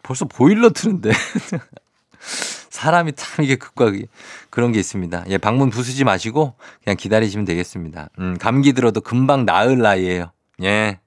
벌써 0.04 0.26
보일러 0.26 0.70
트는데. 0.70 1.12
사람이 2.70 3.14
참 3.14 3.46
이게 3.46 3.56
극과 3.56 3.92
극 3.92 4.08
그런 4.50 4.72
게 4.72 4.80
있습니다. 4.80 5.26
예, 5.30 5.38
방문 5.38 5.70
부수지 5.70 6.04
마시고 6.04 6.56
그냥 6.84 6.98
기다리시면 6.98 7.46
되겠습니다. 7.46 8.10
음, 8.20 8.38
감기 8.38 8.74
들어도 8.74 9.02
금방 9.02 9.46
나을 9.46 9.78
나이에요. 9.78 10.32
예. 10.64 11.00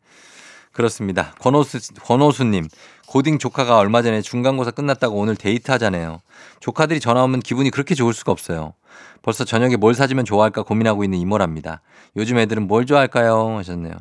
그렇습니다. 0.73 1.35
권호수, 1.41 1.79
권호수님, 2.03 2.69
고딩 3.07 3.39
조카가 3.39 3.79
얼마 3.79 4.03
전에 4.03 4.21
중간고사 4.21 4.73
끝났다고 4.73 5.17
오늘 5.17 5.37
데이트 5.37 5.71
하잖아요. 5.71 6.21
조카들이 6.61 7.01
전화 7.01 7.23
오면 7.25 7.41
기분이 7.41 7.71
그렇게 7.71 7.95
좋을 7.95 8.13
수가 8.13 8.33
없어요. 8.33 8.75
벌써 9.23 9.45
저녁에 9.45 9.77
뭘 9.77 9.95
사주면 9.95 10.25
좋아할까 10.25 10.63
고민하고 10.63 11.05
있는 11.05 11.19
이모랍니다. 11.19 11.81
요즘 12.17 12.39
애들은 12.39 12.67
뭘 12.67 12.87
좋아할까요? 12.87 13.57
하셨네요. 13.59 13.95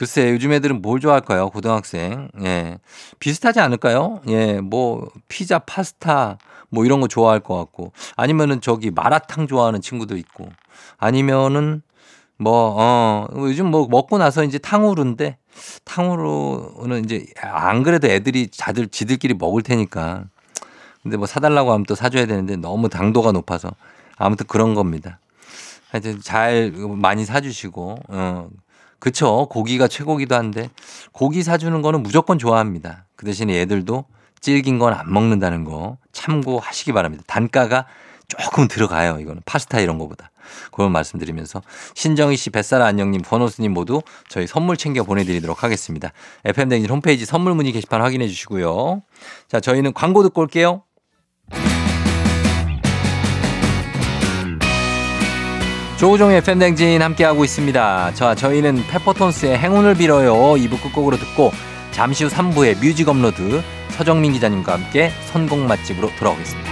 글쎄, 0.00 0.30
요즘 0.30 0.50
애들은 0.50 0.80
뭘 0.80 0.98
좋아할까요? 0.98 1.50
고등학생. 1.50 2.30
예. 2.42 2.78
비슷하지 3.18 3.60
않을까요? 3.60 4.22
예, 4.28 4.58
뭐, 4.58 5.10
피자, 5.28 5.58
파스타, 5.58 6.38
뭐 6.70 6.86
이런 6.86 7.02
거 7.02 7.06
좋아할 7.06 7.40
것 7.40 7.54
같고. 7.58 7.92
아니면은 8.16 8.62
저기 8.62 8.90
마라탕 8.90 9.46
좋아하는 9.46 9.82
친구도 9.82 10.16
있고. 10.16 10.48
아니면은 10.96 11.82
뭐, 12.38 12.76
어, 12.78 13.26
요즘 13.40 13.66
뭐 13.66 13.88
먹고 13.90 14.16
나서 14.16 14.42
이제 14.42 14.56
탕후루인데 14.56 15.36
탕후루는 15.84 17.04
이제 17.04 17.26
안 17.42 17.82
그래도 17.82 18.08
애들이 18.08 18.48
자들 18.48 18.88
지들끼리 18.88 19.34
먹을 19.34 19.60
테니까. 19.60 20.24
근데 21.02 21.18
뭐 21.18 21.26
사달라고 21.26 21.72
하면 21.72 21.84
또 21.84 21.94
사줘야 21.94 22.24
되는데 22.24 22.56
너무 22.56 22.88
당도가 22.88 23.32
높아서 23.32 23.70
아무튼 24.16 24.46
그런 24.46 24.72
겁니다. 24.72 25.18
하여튼 25.90 26.22
잘 26.22 26.72
많이 26.72 27.26
사주시고, 27.26 27.98
어, 28.08 28.48
그쵸. 29.00 29.48
고기가 29.50 29.88
최고기도 29.88 30.34
한데 30.36 30.70
고기 31.12 31.42
사주는 31.42 31.82
거는 31.82 32.02
무조건 32.02 32.38
좋아합니다. 32.38 33.06
그 33.16 33.26
대신에 33.26 33.56
얘들도 33.56 34.04
질긴 34.40 34.78
건 34.78 34.92
안 34.94 35.12
먹는다는 35.12 35.64
거 35.64 35.98
참고하시기 36.12 36.92
바랍니다. 36.92 37.24
단가가 37.26 37.86
조금 38.28 38.68
들어가요. 38.68 39.18
이거는 39.18 39.42
파스타 39.44 39.80
이런 39.80 39.98
거보다. 39.98 40.30
그런 40.72 40.92
말씀드리면서 40.92 41.62
신정희 41.94 42.36
씨, 42.36 42.50
뱃사라 42.50 42.86
안녕님, 42.86 43.22
권호수님 43.22 43.72
모두 43.72 44.02
저희 44.28 44.46
선물 44.46 44.76
챙겨 44.76 45.02
보내드리도록 45.02 45.62
하겠습니다. 45.64 46.12
FM댕진 46.44 46.90
홈페이지 46.90 47.24
선물 47.24 47.54
문의 47.54 47.72
게시판 47.72 48.00
확인해 48.00 48.28
주시고요. 48.28 49.02
자, 49.48 49.60
저희는 49.60 49.92
광고 49.92 50.22
듣고 50.22 50.40
올게요. 50.42 50.82
조우종의 56.00 56.38
FM댕진 56.38 57.02
함께하고 57.02 57.44
있습니다. 57.44 58.14
자, 58.14 58.34
저희는 58.34 58.86
페퍼톤스의 58.86 59.58
행운을 59.58 59.96
빌어요. 59.96 60.32
2부 60.32 60.80
끝곡으로 60.82 61.18
듣고 61.18 61.52
잠시 61.90 62.24
후 62.24 62.30
3부의 62.30 62.82
뮤직 62.82 63.06
업로드 63.06 63.62
서정민 63.90 64.32
기자님과 64.32 64.72
함께 64.72 65.10
선곡 65.26 65.58
맛집으로 65.58 66.10
돌아오겠습니다. 66.18 66.70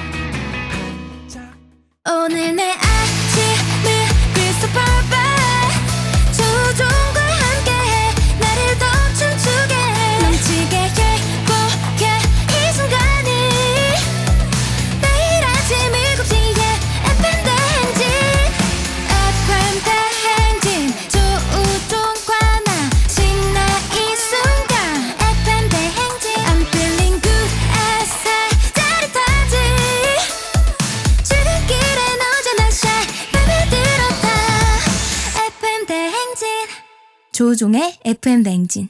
조종의 37.38 37.98
FM 38.04 38.42
대행진 38.42 38.88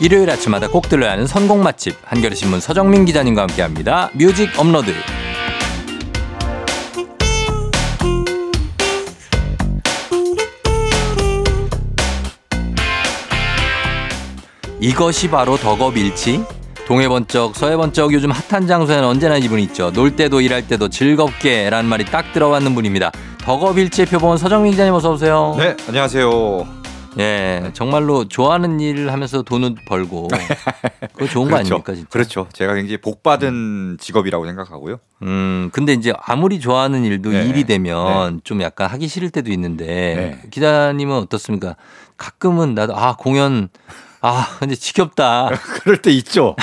일요일 0.00 0.28
아침마다 0.30 0.68
꼭 0.68 0.88
들러야 0.88 1.12
하는 1.12 1.28
선곡 1.28 1.60
맛집 1.60 1.94
한겨레 2.02 2.34
신문 2.34 2.58
서정민 2.58 3.04
기자님과 3.04 3.42
함께합니다. 3.42 4.10
뮤직 4.14 4.48
업로드. 4.58 4.90
이것이 14.80 15.30
바로 15.30 15.56
덕업일치. 15.56 16.56
동해 16.86 17.08
번쩍 17.08 17.56
서해 17.56 17.76
번쩍 17.76 18.12
요즘 18.12 18.30
핫한 18.30 18.68
장소에는 18.68 19.04
언제나 19.08 19.36
이분 19.36 19.58
있죠. 19.58 19.90
놀 19.90 20.14
때도 20.14 20.40
일할 20.40 20.68
때도 20.68 20.88
즐겁게 20.88 21.68
라는 21.68 21.90
말이 21.90 22.04
딱 22.04 22.32
들어맞는 22.32 22.76
분입니다. 22.76 23.10
덕업일치의 23.38 24.06
표본 24.06 24.38
서정민 24.38 24.70
기자님 24.70 24.94
어서 24.94 25.10
오세요. 25.12 25.56
네, 25.58 25.76
안녕하세요. 25.88 26.86
예, 27.18 27.70
정말로 27.72 28.28
좋아하는 28.28 28.78
일을 28.78 29.12
하면서 29.12 29.42
돈을 29.42 29.74
벌고 29.88 30.28
그거 31.14 31.26
좋은 31.26 31.50
거 31.50 31.56
아닙니까 31.56 31.92
진짜? 31.94 32.08
그렇죠. 32.08 32.46
제가 32.52 32.74
굉장히 32.74 32.98
복 32.98 33.24
받은 33.24 33.96
직업이라고 33.98 34.46
생각하고요. 34.46 34.98
음, 35.22 35.70
근데 35.72 35.92
이제 35.92 36.12
아무리 36.20 36.60
좋아하는 36.60 37.02
일도 37.04 37.30
네. 37.30 37.46
일이 37.46 37.64
되면 37.64 38.40
좀 38.44 38.62
약간 38.62 38.88
하기 38.90 39.08
싫을 39.08 39.30
때도 39.30 39.50
있는데 39.50 39.86
네. 39.86 40.48
기자님은 40.50 41.16
어떻습니까? 41.16 41.74
가끔은 42.16 42.74
나도 42.76 42.94
아 42.96 43.16
공연 43.16 43.70
아 44.20 44.56
근데 44.58 44.74
지겹다. 44.74 45.50
그럴 45.82 45.98
때 45.98 46.10
있죠. 46.12 46.56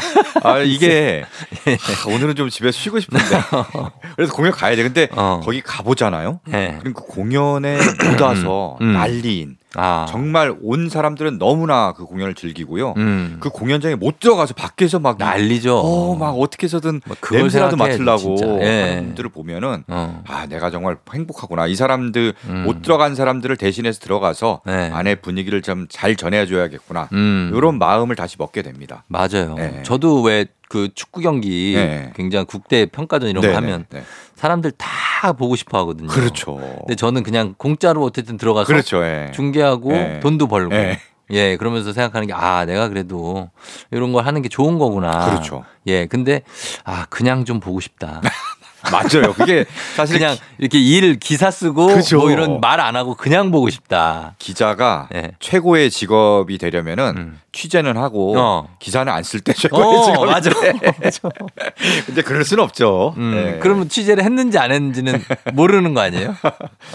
아, 0.43 0.59
이게 0.63 1.23
아, 1.67 2.09
오늘은 2.09 2.35
좀 2.35 2.49
집에서 2.49 2.77
쉬고 2.77 2.99
싶은데. 2.99 3.25
그래서 4.15 4.33
공연 4.33 4.51
가야 4.51 4.75
돼. 4.75 4.83
근데 4.83 5.07
어. 5.11 5.41
거기 5.43 5.61
가보잖아요. 5.61 6.39
네. 6.45 6.77
그럼 6.79 6.93
그 6.93 7.03
공연에 7.03 7.77
못 7.77 8.21
와서 8.21 8.77
음. 8.81 8.93
난리인 8.93 9.57
아 9.75 10.05
정말 10.09 10.55
온 10.61 10.89
사람들은 10.89 11.37
너무나 11.39 11.93
그 11.93 12.05
공연을 12.05 12.35
즐기고요. 12.35 12.93
음. 12.97 13.37
그 13.39 13.49
공연장에 13.49 13.95
못 13.95 14.19
들어가서 14.19 14.53
밖에서 14.53 14.99
막 14.99 15.17
난리죠. 15.17 15.77
어, 15.79 16.15
막 16.15 16.31
어떻게 16.39 16.65
해서든 16.65 17.01
뭐 17.05 17.15
냄새라도 17.31 17.75
맡으려고. 17.75 18.37
예. 18.61 18.89
사람들을 18.95 19.29
보면은 19.31 19.83
어. 19.87 20.23
아 20.27 20.45
내가 20.47 20.69
정말 20.71 20.97
행복하구나 21.13 21.67
이 21.67 21.75
사람들 21.75 22.33
음. 22.47 22.63
못 22.65 22.81
들어간 22.81 23.15
사람들을 23.15 23.57
대신해서 23.57 23.99
들어가서 23.99 24.61
네. 24.65 24.89
안에 24.93 25.15
분위기를 25.15 25.61
좀 25.61 25.87
잘 25.89 26.15
전해줘야겠구나 26.15 27.09
음. 27.13 27.51
이런 27.53 27.77
마음을 27.77 28.15
다시 28.15 28.35
먹게 28.39 28.61
됩니다. 28.61 29.03
맞아요. 29.07 29.55
네. 29.57 29.81
저도 29.83 30.21
왜 30.21 30.45
그 30.73 30.89
축구 30.95 31.21
경기 31.21 31.73
네. 31.75 32.11
굉장히 32.15 32.45
국대 32.45 32.87
평가전 32.87 33.29
이런 33.29 33.41
네네, 33.41 33.53
거 33.53 33.57
하면 33.59 33.85
네. 33.91 34.01
사람들 34.33 34.71
다 34.71 35.33
보고 35.33 35.55
싶어 35.55 35.77
하거든요. 35.77 36.07
그렇죠. 36.07 36.55
근데 36.79 36.95
저는 36.95 37.21
그냥 37.21 37.53
공짜로 37.59 38.01
어쨌든 38.03 38.37
들어가서 38.37 38.65
그렇죠. 38.65 39.03
예. 39.03 39.29
중계하고 39.35 39.91
네. 39.91 40.19
돈도 40.21 40.47
벌고 40.47 40.69
네. 40.73 40.99
예 41.29 41.57
그러면서 41.57 41.93
생각하는 41.93 42.27
게 42.27 42.33
아 42.33 42.65
내가 42.65 42.89
그래도 42.89 43.51
이런 43.91 44.13
걸 44.13 44.25
하는 44.25 44.41
게 44.41 44.49
좋은 44.49 44.79
거구나 44.79 45.29
그렇죠. 45.29 45.63
예 45.85 46.07
근데 46.07 46.41
아 46.85 47.05
그냥 47.11 47.45
좀 47.45 47.59
보고 47.59 47.79
싶다 47.79 48.21
맞아요. 48.91 49.33
그게 49.33 49.65
사실 49.95 50.17
그냥 50.19 50.35
이렇게 50.57 50.79
일 50.79 51.17
기사 51.19 51.49
쓰고 51.51 51.87
그죠. 51.87 52.17
뭐 52.19 52.31
이런 52.31 52.59
말 52.59 52.79
안 52.83 52.95
하고 52.97 53.15
그냥 53.15 53.49
보고 53.51 53.69
싶다 53.69 54.35
기자가 54.39 55.07
예. 55.15 55.31
최고의 55.39 55.89
직업이 55.89 56.57
되려면은 56.57 57.13
음. 57.15 57.39
취재는 57.53 57.95
하고 57.97 58.33
어. 58.37 58.67
기사는 58.79 59.11
안 59.13 59.23
쓸 59.23 59.39
때 59.41 59.53
최고의 59.53 59.83
어 59.85 60.03
직업인데. 60.03 60.31
맞아 60.31 60.49
근데 62.07 62.21
그럴 62.23 62.43
수는 62.43 62.63
없죠. 62.63 63.13
음, 63.17 63.33
예. 63.55 63.59
그러면 63.61 63.87
취재를 63.89 64.23
했는지 64.23 64.57
안 64.57 64.71
했는지는 64.71 65.23
모르는 65.53 65.93
거 65.93 66.01
아니에요 66.01 66.35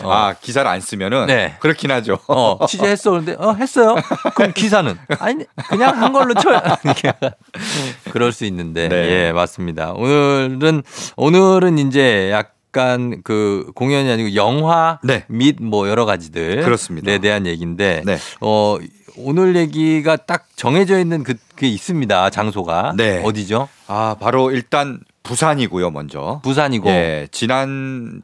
어. 0.03 0.11
아 0.13 0.35
기사를 0.41 0.69
안 0.69 0.81
쓰면은 0.81 1.27
네. 1.27 1.55
그렇긴 1.61 1.91
하죠. 1.93 2.19
어, 2.27 2.67
취재했어. 2.67 3.11
그런데, 3.13 3.37
어, 3.39 3.53
했어요. 3.55 3.95
그럼 4.35 4.53
기사는? 4.53 4.97
아니, 5.21 5.45
그냥 5.69 6.01
한 6.03 6.13
걸로 6.13 6.35
쳐요. 6.35 6.61
그럴 8.13 8.33
수 8.33 8.45
있는데. 8.47 8.89
네. 8.89 8.97
예, 9.29 9.33
맞습니다. 9.33 9.93
오늘은, 9.93 10.83
오늘은 11.17 11.78
이제 11.79 12.31
약간 12.31 13.23
그 13.25 13.71
공연이 13.75 14.11
아니고 14.11 14.35
영화 14.35 14.99
네. 15.03 15.25
및뭐 15.29 15.89
여러 15.89 16.05
가지들. 16.05 16.63
그렇습니다. 16.63 17.11
에 17.11 17.19
대한 17.19 17.47
얘기인데. 17.47 18.03
네. 18.05 18.19
어, 18.41 18.79
오늘 19.17 19.57
얘기가 19.57 20.17
딱 20.17 20.47
정해져 20.57 20.99
있는 20.99 21.23
그, 21.25 21.35
그게 21.55 21.69
있습니다. 21.69 22.31
장소가. 22.31 22.95
네. 22.97 23.23
어디죠? 23.25 23.69
아 23.87 24.17
바로 24.21 24.51
일단 24.51 25.01
부산이고요. 25.23 25.91
먼저. 25.91 26.41
부산이고. 26.45 26.89
예, 26.89 27.29
지난 27.31 28.23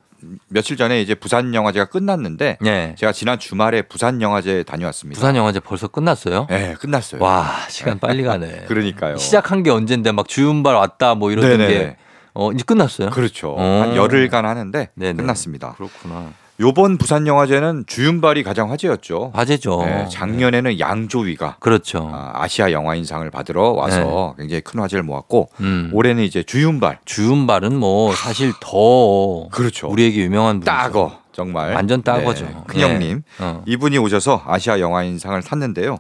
며칠 0.48 0.76
전에 0.76 1.02
이제 1.02 1.14
부산 1.14 1.54
영화제가 1.54 1.86
끝났는데 1.86 2.58
예. 2.64 2.94
제가 2.96 3.12
지난 3.12 3.38
주말에 3.38 3.82
부산 3.82 4.22
영화제 4.22 4.62
다녀왔습니다. 4.62 5.18
부산 5.18 5.36
영화제 5.36 5.60
벌써 5.60 5.88
끝났어요? 5.88 6.46
예, 6.50 6.74
끝났어요. 6.78 7.22
와, 7.22 7.50
시간 7.68 7.98
빨리 7.98 8.22
가네. 8.22 8.64
그러니까요. 8.68 9.16
시작한 9.18 9.62
게 9.62 9.70
언젠데 9.70 10.12
막 10.12 10.28
주윤발 10.28 10.74
왔다 10.74 11.14
뭐 11.14 11.30
이러던 11.30 11.50
네네네. 11.58 11.74
게 11.78 11.96
어, 12.34 12.52
이제 12.52 12.62
끝났어요? 12.64 13.10
그렇죠. 13.10 13.54
어. 13.56 13.82
한 13.82 13.96
열흘간 13.96 14.44
하는데 14.44 14.90
네네. 14.94 15.14
끝났습니다. 15.14 15.72
그렇구나. 15.74 16.32
요번 16.60 16.98
부산 16.98 17.26
영화제는 17.26 17.84
주윤발이 17.86 18.44
가장 18.44 18.70
화제였죠. 18.70 19.32
화제죠. 19.34 19.82
네, 19.84 20.08
작년에는 20.08 20.78
양조위가 20.78 21.56
그렇죠. 21.58 22.08
아, 22.12 22.30
아시아 22.34 22.70
영화인상을 22.70 23.28
받으러 23.30 23.70
와서 23.70 24.36
굉장히 24.38 24.60
큰 24.60 24.78
화제를 24.78 25.02
모았고 25.02 25.48
네. 25.58 25.66
음. 25.66 25.90
올해는 25.92 26.22
이제 26.22 26.44
주윤발 26.44 26.98
주윤발은 27.04 27.76
뭐 27.76 28.12
사실 28.12 28.52
더 28.60 29.48
그렇죠. 29.48 29.88
우리에게 29.88 30.20
유명한 30.22 30.60
분이죠. 30.60 30.70
따거 30.70 31.18
정말 31.32 31.74
완전 31.74 32.02
따거죠. 32.04 32.44
네, 32.44 32.54
큰형님 32.68 33.22
네. 33.38 33.44
어. 33.44 33.64
이분이 33.66 33.98
오셔서 33.98 34.44
아시아 34.46 34.78
영화인상을 34.78 35.42
탔는데요. 35.42 35.98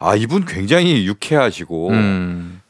아 0.00 0.16
이분 0.16 0.44
굉장히 0.44 1.06
유쾌하시고 1.06 1.90
음. 1.90 2.61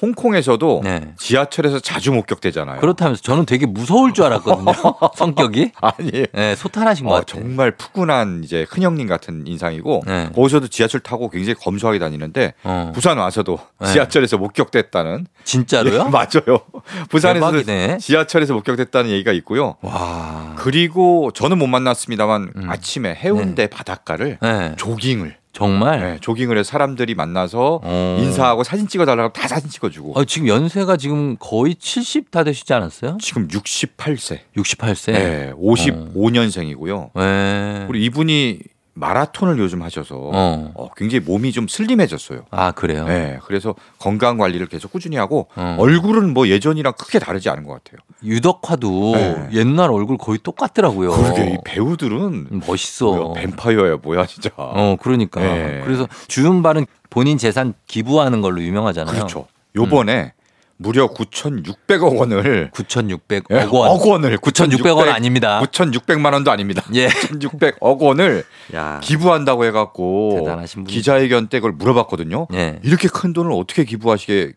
홍콩에서도 0.00 0.80
네. 0.84 1.12
지하철에서 1.16 1.80
자주 1.80 2.12
목격되잖아요. 2.12 2.80
그렇다면서 2.80 3.22
저는 3.22 3.46
되게 3.46 3.66
무서울 3.66 4.12
줄 4.14 4.24
알았거든요. 4.24 4.72
성격이. 5.16 5.72
아니 5.80 6.26
네, 6.32 6.54
소탈하신 6.54 7.06
것 7.06 7.12
어, 7.12 7.14
같아요. 7.20 7.42
정말 7.42 7.70
푸근한 7.72 8.42
이제 8.44 8.64
큰형님 8.70 9.06
같은 9.08 9.46
인상이고 9.46 10.02
네. 10.06 10.30
거기서도 10.34 10.68
지하철 10.68 11.00
타고 11.00 11.28
굉장히 11.30 11.54
검소하게 11.54 11.98
다니는데 11.98 12.54
어. 12.64 12.92
부산 12.94 13.18
와서도 13.18 13.58
네. 13.80 13.92
지하철에서 13.92 14.38
목격됐다는 14.38 15.26
진짜로요? 15.44 16.04
예, 16.06 16.08
맞아요. 16.10 16.60
부산에서. 17.08 17.98
지하철에서 17.98 18.54
목격됐다는 18.54 19.10
얘기가 19.10 19.32
있고요. 19.32 19.76
와. 19.82 20.54
그리고 20.56 21.30
저는 21.32 21.58
못 21.58 21.66
만났습니다만 21.66 22.52
음. 22.56 22.70
아침에 22.70 23.14
해운대 23.14 23.66
바닷가를 23.68 24.38
네. 24.40 24.74
조깅을 24.76 25.36
정말. 25.58 26.00
네, 26.00 26.18
조깅을 26.20 26.56
해서 26.56 26.70
사람들이 26.70 27.16
만나서 27.16 27.80
어. 27.82 28.16
인사하고 28.20 28.62
사진 28.62 28.86
찍어달라고 28.86 29.32
다 29.32 29.48
사진 29.48 29.68
찍어주고 29.68 30.12
어, 30.14 30.24
지금 30.24 30.46
연세가 30.46 30.96
지금 30.96 31.36
거의 31.40 31.74
70 31.74 32.30
다 32.30 32.44
되시지 32.44 32.72
않았어요? 32.72 33.18
지금 33.20 33.48
68세, 33.48 34.38
68세. 34.56 35.12
네, 35.12 35.52
55년생이고요. 35.54 37.10
네. 37.16 37.86
우리 37.88 38.04
이분이 38.04 38.60
마라톤을 38.98 39.58
요즘 39.58 39.82
하셔서 39.82 40.16
어. 40.16 40.72
어, 40.74 40.88
굉장히 40.96 41.24
몸이 41.24 41.52
좀 41.52 41.68
슬림해졌어요. 41.68 42.46
아 42.50 42.72
그래요. 42.72 43.06
네, 43.06 43.38
그래서 43.44 43.74
건강 43.98 44.38
관리를 44.38 44.66
계속 44.66 44.92
꾸준히 44.92 45.16
하고 45.16 45.48
어. 45.54 45.76
얼굴은 45.78 46.34
뭐 46.34 46.48
예전이랑 46.48 46.94
크게 46.98 47.18
다르지 47.18 47.48
않은 47.48 47.64
것 47.64 47.72
같아요. 47.74 48.00
유덕화도 48.24 49.12
네. 49.14 49.48
옛날 49.52 49.90
얼굴 49.90 50.18
거의 50.18 50.38
똑같더라고요. 50.42 51.10
그러게 51.10 51.52
이 51.52 51.56
배우들은 51.64 52.62
멋있어. 52.66 53.12
뭐야, 53.14 53.40
뱀파이어야 53.40 53.98
뭐야 54.02 54.26
진짜. 54.26 54.50
어 54.56 54.96
그러니까. 55.00 55.40
네. 55.40 55.80
그래서 55.84 56.08
주윤발은 56.26 56.86
본인 57.10 57.38
재산 57.38 57.74
기부하는 57.86 58.40
걸로 58.40 58.60
유명하잖아요. 58.60 59.14
그렇죠. 59.14 59.46
요번에 59.76 60.32
무려 60.78 61.08
9,600억 61.08 62.16
원을 62.16 62.70
9,600억 62.72 63.50
예, 63.50 63.64
원. 63.70 63.90
억 63.90 64.06
원을 64.06 64.38
9,600원 64.38 65.08
아닙니다. 65.08 65.60
9,600만 65.60 66.32
원도 66.32 66.52
아닙니다. 66.52 66.84
예. 66.94 67.08
1,600억 67.08 68.00
원을 68.00 68.44
야. 68.74 69.00
기부한다고 69.02 69.64
해 69.64 69.72
갖고 69.72 70.36
대단하신 70.38 70.84
분이죠. 70.84 70.96
기자회견 70.96 71.48
때 71.48 71.58
그걸 71.58 71.72
물어봤거든요. 71.72 72.46
예. 72.54 72.78
이렇게 72.84 73.08
큰 73.08 73.32
돈을 73.32 73.50
어떻게 73.52 73.84
기부하시게 73.84 74.52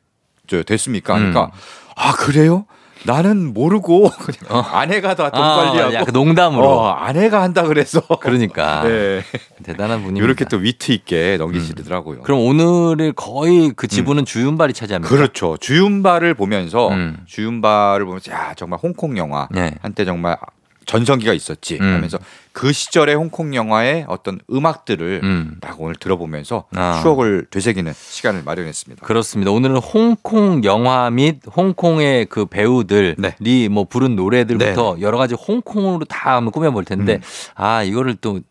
저, 0.46 0.64
됐습니까? 0.64 1.16
그러니까 1.16 1.46
음. 1.46 1.50
아 1.96 2.14
그래요? 2.14 2.66
나는 3.06 3.54
모르고 3.54 4.10
그냥 4.20 4.64
아내가 4.72 5.16
다돈 5.16 5.42
아, 5.42 5.56
관리하고 5.56 5.94
약간 5.94 6.14
농담으로. 6.14 6.68
어, 6.68 6.90
아내가 6.90 7.42
한다 7.42 7.64
그래서 7.64 8.02
그러니까 8.20 8.84
예. 8.86 9.24
대단한 9.64 10.00
분입니다. 10.02 10.24
이렇게 10.24 10.46
또 10.46 10.58
위트 10.58 10.92
있게 10.92 11.38
넘기시더라고요. 11.38 12.22
그럼 12.22 12.42
오늘을 12.42 13.14
거의 13.14 13.72
그 13.76 13.88
지분은 13.88 14.26
주윤발이 14.26 14.74
차지합니다. 14.74 15.14
그렇죠. 15.14 15.58
주윤발을 15.58 16.34
보면서 16.36 16.90
음. 16.90 17.18
주윤발을 17.26 18.06
보면서 18.06 18.32
야 18.32 18.54
정말 18.56 18.80
홍콩 18.82 19.18
영화 19.18 19.48
네. 19.52 19.74
한때 19.82 20.06
정말 20.06 20.38
전성기가 20.86 21.34
있었지 21.34 21.78
음. 21.80 21.94
하면서 21.94 22.18
그 22.54 22.74
시절의 22.74 23.16
홍콩 23.16 23.56
영화의 23.56 24.06
어떤 24.08 24.40
음악들을 24.52 25.22
음. 25.24 25.58
딱 25.62 25.80
오늘 25.80 25.96
들어보면서 25.96 26.66
아. 26.76 27.00
추억을 27.02 27.46
되새기는 27.50 27.94
시간을 27.94 28.44
마련했습니다. 28.44 29.06
그렇습니다. 29.06 29.52
오늘은 29.52 29.78
홍콩 29.78 30.64
영화 30.64 31.10
및 31.10 31.40
홍콩의 31.56 32.26
그 32.26 32.46
배우들이 32.46 33.16
네. 33.18 33.70
뭐 33.70 33.86
부른 33.86 34.16
노래들부터 34.16 34.98
여러 35.00 35.18
가지 35.18 35.36
홍콩으로 35.36 36.06
다 36.06 36.36
한번 36.36 36.52
꾸며볼 36.52 36.84
텐데 36.84 37.16
음. 37.16 37.22
아 37.56 37.84
이거를 37.84 38.16
또 38.16 38.42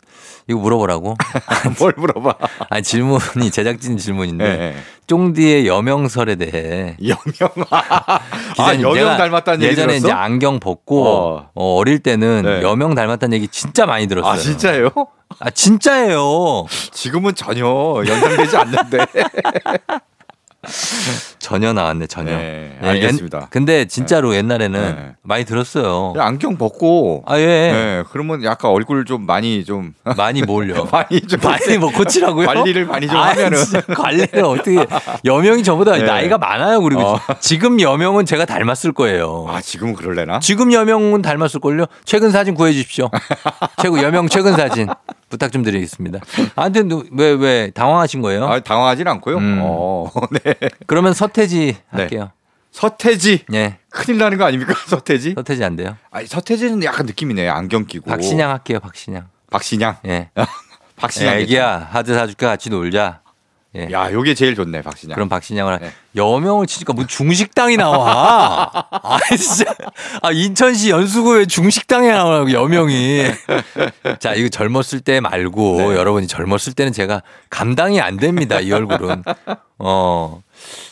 이거 0.49 0.59
물어보라고? 0.59 1.17
뭘 1.79 1.95
물어봐? 1.97 2.35
아니 2.71 2.83
질문이 2.83 3.51
제작진 3.53 3.97
질문인데 3.97 4.57
네. 4.57 4.77
쫑디의 5.07 5.67
여명설에 5.67 6.37
대해 6.37 6.97
영영 7.03 7.51
아 7.71 8.73
내가 8.77 9.17
닮았다는 9.17 9.63
얘기 9.63 9.73
예전에? 9.73 9.97
이제 9.97 10.11
안경 10.13 10.61
벗고 10.61 11.07
어. 11.07 11.51
어. 11.55 11.85
릴 11.85 11.99
때는 11.99 12.43
네. 12.45 12.63
여명 12.63 12.95
닮았다는 12.95 13.37
얘기 13.37 13.49
진짜 13.49 13.87
많이 13.91 14.07
들었어요. 14.07 14.33
아 14.33 14.37
진짜예요? 14.37 14.91
아, 15.41 15.51
진짜예요. 15.51 16.67
지금은 16.93 17.35
전혀 17.35 17.65
연상되지 18.07 18.57
않는데. 18.57 18.99
전혀 21.39 21.73
나왔네 21.73 22.07
전혀. 22.07 22.33
네, 22.37 22.79
예, 22.83 22.87
알겠습니다. 22.89 23.39
옛- 23.43 23.47
근데 23.51 23.87
진짜로 23.87 24.35
옛날에는 24.35 24.81
네. 24.97 25.13
많이 25.23 25.45
들었어요. 25.45 26.13
안경 26.19 26.57
벗고 26.59 27.23
아 27.27 27.39
예. 27.39 27.47
네, 27.47 28.05
그러면 28.11 28.45
약간 28.45 28.71
얼굴 28.71 29.05
좀 29.05 29.25
많이 29.27 29.65
좀 29.65 29.95
많이 30.17 30.43
몰려. 30.43 30.85
많이 30.93 31.21
좀 31.23 31.41
많이 31.43 31.79
뭐 31.79 31.91
고치라고요? 31.91 32.47
관리를 32.47 32.85
많이 32.85 33.07
좀 33.09 33.17
아이, 33.17 33.31
하면은 33.35 33.59
관리를 33.97 34.45
어떻게 34.45 34.87
여명이 35.25 35.63
저보다 35.63 35.93
네. 35.97 36.03
나이가 36.05 36.37
많아요. 36.39 36.81
그리고 36.83 37.03
어. 37.03 37.21
지금 37.41 37.81
여명은 37.81 38.27
제가 38.27 38.45
닮았을 38.45 38.93
거예요. 38.93 39.47
아 39.49 39.61
지금은 39.61 39.95
그럴래나? 39.95 40.41
지금 40.41 40.73
여명은 40.73 41.23
닮았을 41.23 41.61
걸요. 41.61 41.87
최근 42.05 42.31
사진 42.31 42.55
구해 42.55 42.73
주십시오. 42.73 43.11
최고 43.81 44.03
여명 44.03 44.29
최근 44.29 44.55
사진 44.55 44.89
부탁 45.31 45.53
좀 45.53 45.63
드리겠습니다. 45.63 46.19
아무튼 46.57 46.91
왜왜 47.17 47.33
왜 47.41 47.71
당황하신 47.71 48.21
거예요? 48.21 48.47
아 48.47 48.61
당황하진 48.61 49.07
않고요. 49.09 49.37
음. 49.39 49.59
어, 49.63 50.11
네. 50.45 50.50
그러면 50.87 51.13
서태지 51.15 51.57
네. 51.57 51.83
할게요. 51.91 52.31
서태지 52.73 53.45
예. 53.53 53.79
큰일 53.91 54.19
나는 54.19 54.39
거 54.39 54.45
아닙니까 54.45 54.75
서태지? 54.87 55.35
서태지 55.35 55.65
안 55.65 55.77
돼요? 55.77 55.97
아니 56.11 56.27
서태지는 56.27 56.83
약간 56.85 57.07
느낌이네 57.07 57.49
안경 57.49 57.87
끼고. 57.87 58.09
박신양 58.11 58.51
할게요. 58.51 58.81
박신양. 58.81 59.29
박신양. 59.51 59.99
예. 60.07 60.31
박신양. 60.97 61.35
야, 61.35 61.39
애기야 61.39 61.89
하드 61.91 62.15
사줄까 62.15 62.47
같이 62.49 62.71
놀자. 62.71 63.23
예. 63.77 63.89
야 63.93 64.13
요게 64.13 64.35
제일 64.35 64.57
좋네 64.57 64.83
박신양. 64.83 65.15
그럼 65.15 65.29
박신양을 65.29 65.79
네. 65.81 65.93
여명을 66.17 66.67
치니까 66.67 66.93
뭐 66.93 67.07
중식당이 67.07 67.77
나와. 67.77 68.69
아 68.91 69.19
진짜. 69.37 69.73
아 70.23 70.33
인천시 70.33 70.91
연수구에 70.91 71.47
중식당에 71.47 72.11
나오라고 72.11 72.51
여명이. 72.53 73.27
자 74.19 74.35
이거 74.35 74.49
젊었을 74.49 75.01
때 75.01 75.21
말고 75.21 75.77
네. 75.79 75.85
여러분이 75.97 76.27
젊었을 76.27 76.73
때는 76.75 76.93
제가 76.93 77.23
감당이 77.49 78.01
안 78.01 78.17
됩니다 78.17 78.59
이 78.59 78.73
얼굴은. 78.73 79.23
어. 79.79 80.43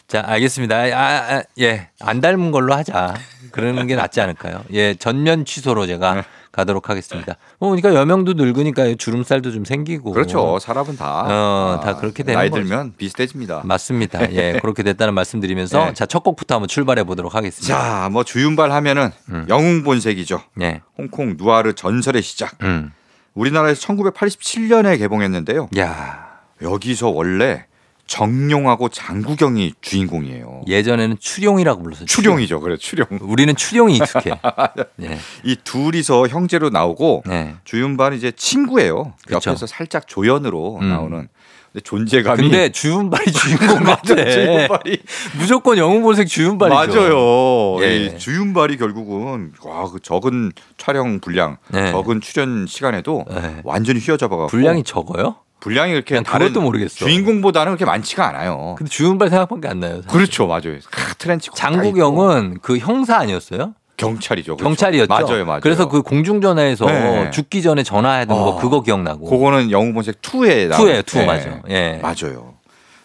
자 0.09 0.25
알겠습니다. 0.27 0.75
아, 0.75 1.35
아, 1.37 1.43
예. 1.61 1.91
안 2.01 2.23
닮은 2.23 2.51
걸로 2.51 2.75
하자. 2.75 3.15
그러는 3.53 3.87
게 3.87 3.95
낫지 3.95 4.23
않을까요? 4.23 4.65
예. 4.73 4.95
전면 4.95 5.45
취소로 5.45 5.87
제가 5.87 6.15
네. 6.15 6.23
가도록 6.51 6.89
하겠습니다. 6.89 7.37
뭐 7.59 7.69
그러니까 7.69 7.95
여명도 7.95 8.33
늙으니까 8.33 8.95
주름살도 8.95 9.53
좀 9.53 9.67
생기고. 9.67 10.13
그렇죠. 10.13 10.59
사람은 10.61 10.97
다. 10.97 11.25
어, 11.29 11.81
다 11.85 11.97
그렇게 11.97 12.23
되는 12.23 12.39
나이. 12.41 12.49
들면 12.49 12.95
비슷해집니다. 12.97 13.61
맞습니다. 13.67 14.33
예, 14.33 14.59
그렇게 14.63 14.83
됐다는 14.83 15.13
말씀드리면서 15.13 15.85
네. 15.89 15.93
자, 15.93 16.07
첫 16.07 16.23
곡부터 16.25 16.55
한번 16.55 16.69
출발해 16.69 17.05
보도록 17.05 17.35
하겠습니다. 17.35 17.79
자, 17.79 18.09
뭐 18.11 18.25
주윤발 18.25 18.73
하면은 18.73 19.11
음. 19.29 19.45
영웅 19.51 19.83
본색이죠. 19.85 20.43
예. 20.63 20.81
홍콩 20.97 21.35
누아르 21.37 21.75
전설의 21.75 22.23
시작. 22.23 22.55
음. 22.63 22.93
우리나라에서 23.35 23.87
1987년에 23.87 24.99
개봉했는데요. 24.99 25.69
야. 25.79 26.29
여기서 26.63 27.11
원래 27.11 27.67
정용하고 28.09 28.89
장구경이 28.89 29.75
주인공이에요. 29.83 30.63
예전에는 30.67 31.19
추룡이라고 31.21 31.83
불렀어요. 31.83 32.07
추룡이죠. 32.07 32.61
그래, 32.61 32.77
추룡. 32.79 33.07
우리는 33.21 33.55
추룡이 33.55 33.97
익숙해. 33.97 34.41
예. 35.03 35.19
이 35.45 35.57
둘이서 35.63 36.27
형제로 36.29 36.71
나오고 36.71 37.23
네. 37.27 37.55
주윤발은 37.65 38.17
이제 38.17 38.33
친구예요. 38.33 39.13
그쵸. 39.27 39.51
옆에서 39.51 39.67
살짝 39.67 40.09
조연으로 40.09 40.79
음. 40.81 40.89
나오는. 40.89 41.29
근데 41.71 41.83
존재감이 41.85 42.41
근데 42.41 42.73
주윤발이 42.73 43.31
주인공 43.31 43.69
같아. 43.85 44.15
맞아, 44.15 44.31
주윤발이 44.31 45.03
무조건 45.39 45.77
영웅본색 45.77 46.27
주윤발이죠. 46.29 46.99
맞아요. 47.01 47.85
예. 47.85 47.97
이 48.07 48.19
주윤발이 48.19 48.79
결국은 48.79 49.53
와, 49.63 49.85
그 49.91 50.01
적은 50.01 50.53
촬영 50.79 51.21
분량, 51.21 51.59
네. 51.69 51.93
적은 51.93 52.23
출연 52.23 52.67
시간에도 52.67 53.27
네. 53.31 53.61
완전히 53.65 54.01
휘어잡아갖고 54.01 54.47
분량이 54.49 54.83
적어요? 54.83 55.37
분량이 55.61 55.93
이렇게 55.93 56.15
난 56.15 56.25
다른 56.25 56.49
그것도 56.49 56.63
모르겠어. 56.63 56.97
주인공보다는 56.97 57.73
그렇게 57.73 57.85
많지가 57.85 58.27
않아요. 58.29 58.75
근데 58.79 58.91
주윤발 58.91 59.29
생각밖에 59.31 59.69
안 59.69 59.81
나요. 59.81 59.97
사실. 60.03 60.09
그렇죠, 60.09 60.47
맞아요. 60.47 60.77
아, 60.77 61.15
트렌치. 61.19 61.51
장국영은 61.55 62.59
그 62.63 62.79
형사 62.79 63.17
아니었어요? 63.19 63.75
경찰이죠. 63.97 64.57
그렇죠. 64.57 64.65
경찰이었죠. 64.65 65.13
맞아요, 65.13 65.45
맞아요. 65.45 65.61
그래서 65.61 65.89
그 65.89 66.03
공중전화에서 66.03 66.87
네. 66.87 67.31
죽기 67.33 67.63
전에 67.63 67.83
전화하던 67.83 68.37
어. 68.37 68.45
거 68.45 68.57
그거 68.57 68.81
기억나고. 68.83 69.29
그거는 69.29 69.73
영웅본색 69.73 70.23
2에 70.23 70.69
나 70.69 70.77
two예요, 70.77 71.03
two 71.03 71.25
맞아. 71.27 71.61
예. 71.69 71.99
맞아요. 72.01 72.55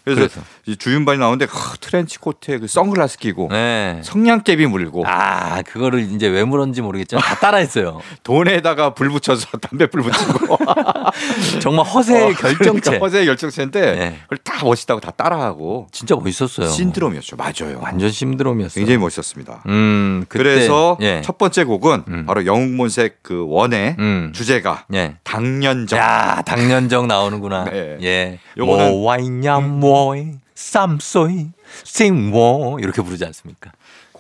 그래서, 0.04 0.20
그래서. 0.22 0.42
이 0.66 0.78
주윤발이 0.78 1.20
나오는데 1.20 1.46
아, 1.52 1.74
트렌치 1.82 2.18
코트에 2.20 2.58
그 2.58 2.68
선글라스 2.68 3.18
끼고 3.18 3.50
네. 3.52 4.00
성냥개비 4.02 4.66
물고 4.68 5.04
아, 5.06 5.62
그거를 5.62 6.00
이제 6.14 6.28
왜 6.28 6.46
물었는지 6.46 6.82
모르겠지만 6.82 7.22
다 7.22 7.36
따라했어요. 7.36 8.00
돈에다가 8.24 8.94
불 8.94 9.10
붙여서 9.10 9.58
담배 9.60 9.88
불 9.88 10.04
붙이고 10.04 10.58
정말 11.60 11.86
허세의 11.86 12.24
어, 12.32 12.34
결정체. 12.34 12.80
그러니까 12.80 12.98
허세의 13.06 13.26
결정체인데 13.26 13.82
네. 13.96 14.20
그걸 14.24 14.38
다 14.38 14.64
멋있다고 14.64 15.02
다 15.02 15.12
따라하고 15.12 15.88
진짜 15.92 16.16
멋있었어요. 16.16 16.70
신드롬이었죠. 16.70 17.36
맞아요. 17.36 17.80
완전 17.82 18.10
신드롬이었어요. 18.10 18.80
굉장히 18.86 18.98
멋있었습니다. 19.00 19.64
음, 19.68 20.24
그때, 20.30 20.44
그래서 20.44 20.98
예. 21.02 21.22
첫 21.26 21.38
번째 21.38 21.66
곡은 21.66 22.04
음. 22.08 22.26
바로 22.26 22.46
영웅본색 22.46 23.20
그 23.22 23.46
원의 23.50 23.98
음. 24.00 24.32
주제가 24.34 24.86
예. 24.94 25.16
당년정. 25.26 26.00
야, 26.00 26.42
당년정 26.46 27.10
나오는구나. 27.10 27.66
네. 27.66 27.98
예. 28.02 28.40
요거는- 28.56 28.80
음. 28.88 28.92
뭐와이냐뭐이 28.92 30.32
쌈소이 30.64 31.48
싱워 31.84 32.80
이렇게 32.80 33.02
부르지 33.02 33.26
않습니까? 33.26 33.72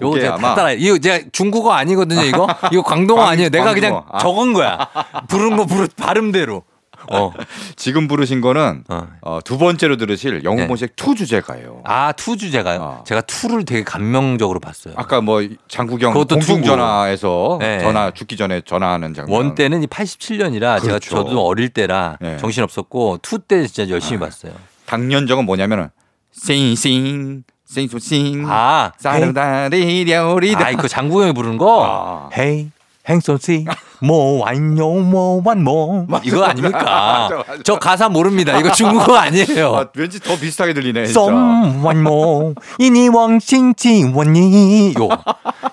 요거 0.02 0.20
제가 0.20 0.38
다 0.38 0.56
따라. 0.56 0.72
이거 0.72 0.98
제가 0.98 1.26
중국어 1.32 1.72
아니거든요, 1.72 2.22
이거. 2.24 2.48
이거 2.72 2.82
광동어 2.82 3.22
광- 3.22 3.30
아니에요. 3.34 3.50
내가 3.50 3.74
그냥. 3.74 4.04
아. 4.12 4.18
적은 4.20 4.54
거야. 4.54 4.88
부른 5.30 5.56
거 5.56 5.66
부르 5.66 5.88
발음대로. 5.96 6.64
어. 7.12 7.32
지금 7.76 8.08
부르신 8.08 8.40
거는 8.42 8.86
어. 8.90 9.08
어, 9.22 9.40
두 9.44 9.58
번째로 9.58 9.98
들으실 9.98 10.44
영웅본색 10.44 10.96
two 10.96 11.16
주제가예요. 11.16 11.82
아, 11.86 12.12
two 12.14 12.38
주제가요. 12.38 12.80
어. 12.82 13.04
제가 13.06 13.22
two를 13.22 13.66
되게 13.66 13.84
감명적으로 13.84 14.60
봤어요. 14.60 14.94
아까 14.98 15.20
뭐 15.22 15.42
그것도 15.70 16.26
공중전화에서 16.36 17.58
네. 17.60 17.80
전화 17.82 18.12
죽기 18.12 18.36
전에 18.38 18.62
전화하는 18.62 19.14
장면. 19.14 19.36
one 19.36 19.54
때는 19.56 19.84
이 19.84 19.88
87년이라 19.88 20.60
제가 20.82 21.00
그렇죠. 21.00 21.10
저도 21.10 21.46
어릴 21.46 21.70
때라 21.70 22.18
네. 22.22 22.38
정신 22.38 22.64
없었고 22.64 23.20
two 23.22 23.38
때 23.38 23.68
진짜 23.68 23.90
열심히 23.92 24.20
봤어요. 24.20 24.54
당년정은 24.86 25.46
뭐냐면은 25.46 25.90
싱싱 26.34 27.44
싱소싱 27.66 28.46
아, 28.48 28.86
헤이, 28.86 28.92
사르다리 28.98 30.04
려리다 30.06 30.68
아, 30.68 30.72
그 30.74 30.88
장국영이 30.88 31.34
부르는 31.34 31.58
거. 31.58 31.86
아. 31.86 32.30
헤이 32.38 32.70
행손씨 33.08 33.66
뭐완요 34.02 34.90
뭐완뭐 35.02 36.08
이거 36.24 36.44
아닙니까? 36.46 36.80
맞아, 37.30 37.36
맞아. 37.36 37.58
저 37.64 37.76
가사 37.78 38.08
모릅니다. 38.10 38.58
이거 38.58 38.72
중국어 38.72 39.16
아니에요. 39.18 39.76
아, 39.76 39.88
왠지 39.96 40.20
더 40.22 40.38
비슷하게 40.38 40.74
들리네. 40.74 41.08
썸완모 41.08 42.56
이니왕칭칭원니 42.80 44.94
요 45.00 45.10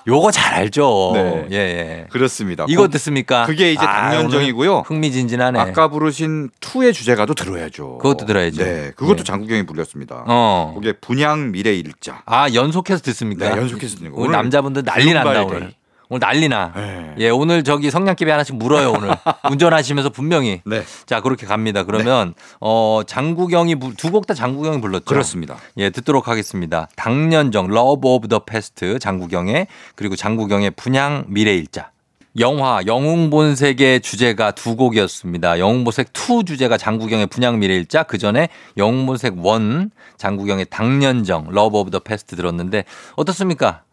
요거 0.07 0.31
잘 0.31 0.53
알죠. 0.55 1.11
네. 1.13 1.47
예, 1.51 1.55
예. 1.57 2.05
그렇습니다. 2.09 2.65
이거 2.67 2.83
고- 2.83 2.87
듣습니까? 2.89 3.45
그게 3.45 3.71
이제 3.71 3.85
아, 3.85 4.09
당년정이고요. 4.09 4.71
오늘 4.73 4.83
흥미진진하네. 4.85 5.59
아까 5.59 5.87
부르신 5.89 6.49
투의 6.59 6.93
주제가도 6.93 7.33
들어야죠. 7.33 7.97
그것도 7.99 8.25
들어야죠. 8.25 8.63
네, 8.63 8.91
그것도 8.95 9.17
네. 9.17 9.23
장국영이 9.23 9.65
불렸습니다. 9.65 10.23
어. 10.27 10.73
그게 10.75 10.93
분양 10.93 11.51
미래 11.51 11.73
일자. 11.73 12.21
아 12.25 12.47
연속해서 12.53 13.01
듣습니까? 13.03 13.49
네, 13.53 13.61
연속해서 13.61 13.97
듣는 13.97 14.11
거. 14.11 14.21
오늘 14.21 14.31
남자분들 14.33 14.83
난리 14.83 15.13
난다 15.13 15.43
오늘. 15.43 15.73
오늘 16.11 16.19
난리나. 16.19 16.73
네. 16.75 17.15
예, 17.19 17.29
오늘 17.29 17.63
저기 17.63 17.89
성냥개비 17.89 18.29
하나씩 18.29 18.57
물어요 18.57 18.91
오늘. 18.91 19.15
운전하시면서 19.49 20.09
분명히. 20.09 20.61
네, 20.65 20.83
자 21.05 21.21
그렇게 21.21 21.45
갑니다. 21.47 21.83
그러면 21.83 22.33
어 22.59 23.01
장국영이 23.07 23.75
두 23.95 24.11
곡 24.11 24.27
다 24.27 24.33
장국영이 24.33 24.81
불렀죠. 24.81 25.05
그렇습니다. 25.05 25.55
예, 25.77 25.89
듣도록 25.89 26.27
하겠습니다. 26.27 26.89
당년정 26.97 27.67
Love 27.67 28.09
of 28.09 28.27
the 28.27 28.39
Past 28.39 28.99
장국영의 28.99 29.67
그리고 29.95 30.17
장국영의 30.17 30.71
분향 30.71 31.23
미래일자. 31.29 31.91
영화 32.39 32.79
영웅본색의 32.85 34.01
주제가 34.01 34.51
두 34.51 34.75
곡이었습니다. 34.75 35.59
영웅본색 35.59 36.09
2 36.13 36.43
주제가 36.45 36.77
장국영의 36.77 37.27
분향 37.27 37.59
미래일자 37.59 38.03
그 38.03 38.17
전에 38.17 38.49
영웅본색 38.77 39.35
1 39.37 39.89
장국영의 40.17 40.65
당년정 40.69 41.47
Love 41.51 41.77
of 41.77 41.91
the 41.91 41.99
Past 41.99 42.35
들었는데 42.35 42.83
어떻습니까? 43.15 43.83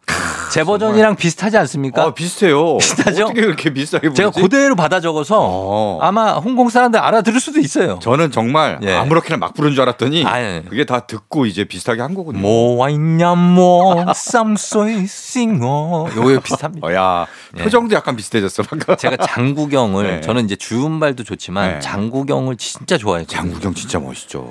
제 0.51 0.63
버전이랑 0.63 1.15
비슷하지 1.15 1.57
않습니까? 1.57 2.03
아, 2.03 2.13
비슷해요. 2.13 2.77
비슷하죠? 2.79 3.25
어떻게 3.25 3.41
그렇게 3.41 3.69
비슷하게 3.71 4.09
부르지? 4.09 4.17
제가 4.17 4.31
그대로 4.31 4.75
받아 4.75 4.99
적어서 4.99 5.37
어. 5.39 5.99
아마 6.01 6.33
홍콩 6.33 6.69
사람들 6.69 6.99
알아들을 6.99 7.39
수도 7.39 7.59
있어요. 7.59 7.99
저는 8.01 8.31
정말 8.31 8.79
예. 8.81 8.93
아무렇게나 8.95 9.37
막 9.37 9.53
부른 9.53 9.73
줄 9.73 9.81
알았더니 9.83 10.25
아니. 10.25 10.65
그게 10.65 10.85
다 10.85 11.01
듣고 11.01 11.45
이제 11.45 11.65
비슷하게 11.65 12.01
한 12.01 12.15
거군요. 12.15 12.39
뭐와 12.39 12.89
있냐 12.89 13.35
뭐 13.35 14.11
쌈소이 14.13 15.05
싱어 15.07 16.07
요거 16.15 16.39
비슷합니다. 16.41 16.87
어, 16.87 16.93
야 16.93 17.27
예. 17.57 17.63
표정도 17.63 17.95
약간 17.95 18.15
비슷해졌어 18.15 18.63
방금. 18.63 18.97
제가 18.97 19.17
장국영을 19.17 20.03
네. 20.19 20.21
저는 20.21 20.45
이제 20.45 20.55
주음발도 20.55 21.23
좋지만 21.23 21.73
네. 21.75 21.79
장국영을 21.79 22.57
진짜 22.57 22.97
좋아해요. 22.97 23.27
장국영 23.27 23.73
진짜 23.75 23.99
멋있죠. 23.99 24.49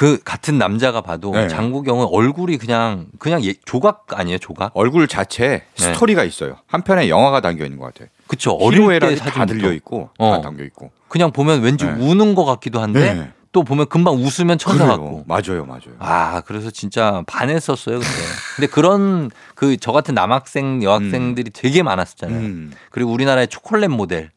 그 0.00 0.18
같은 0.24 0.56
남자가 0.56 1.02
봐도 1.02 1.30
네. 1.32 1.46
장국영은 1.46 2.06
얼굴이 2.10 2.56
그냥 2.56 3.08
그냥 3.18 3.44
예- 3.44 3.52
조각 3.66 4.06
아니에요 4.18 4.38
조각? 4.38 4.70
얼굴 4.72 5.06
자체에 5.06 5.48
네. 5.58 5.62
스토리가 5.76 6.24
있어요. 6.24 6.56
한 6.66 6.80
편에 6.80 7.10
영화가 7.10 7.42
담겨 7.42 7.64
있는 7.66 7.78
것 7.78 7.92
같아요. 7.92 8.08
그쵸 8.26 8.52
어릴 8.52 8.78
때 8.78 8.84
희로애락이 8.84 9.16
다 9.16 9.24
사진 9.26 9.44
들려 9.44 9.70
있고 9.74 10.08
어. 10.16 10.36
다 10.36 10.40
담겨 10.40 10.64
있고. 10.64 10.90
그냥 11.08 11.32
보면 11.32 11.60
왠지 11.60 11.84
네. 11.84 11.92
우는 11.92 12.34
것 12.34 12.46
같기도 12.46 12.80
한데 12.80 13.12
네. 13.12 13.30
또 13.52 13.62
보면 13.62 13.90
금방 13.90 14.14
웃으면 14.14 14.56
천사 14.56 14.86
같고. 14.86 15.04
그래요. 15.04 15.24
맞아요, 15.26 15.66
맞아요. 15.66 15.96
아, 15.98 16.40
그래서 16.46 16.70
진짜 16.70 17.22
반했었어요, 17.26 17.98
그때. 17.98 18.10
근데 18.56 18.68
그런 18.68 19.30
그 19.54 19.76
저 19.76 19.92
같은 19.92 20.14
남학생, 20.14 20.82
여학생들이 20.82 21.50
되게 21.50 21.82
많았었잖아요. 21.82 22.38
음. 22.38 22.72
그리고 22.90 23.12
우리나라의 23.12 23.48
초콜릿 23.48 23.90
모델 23.90 24.30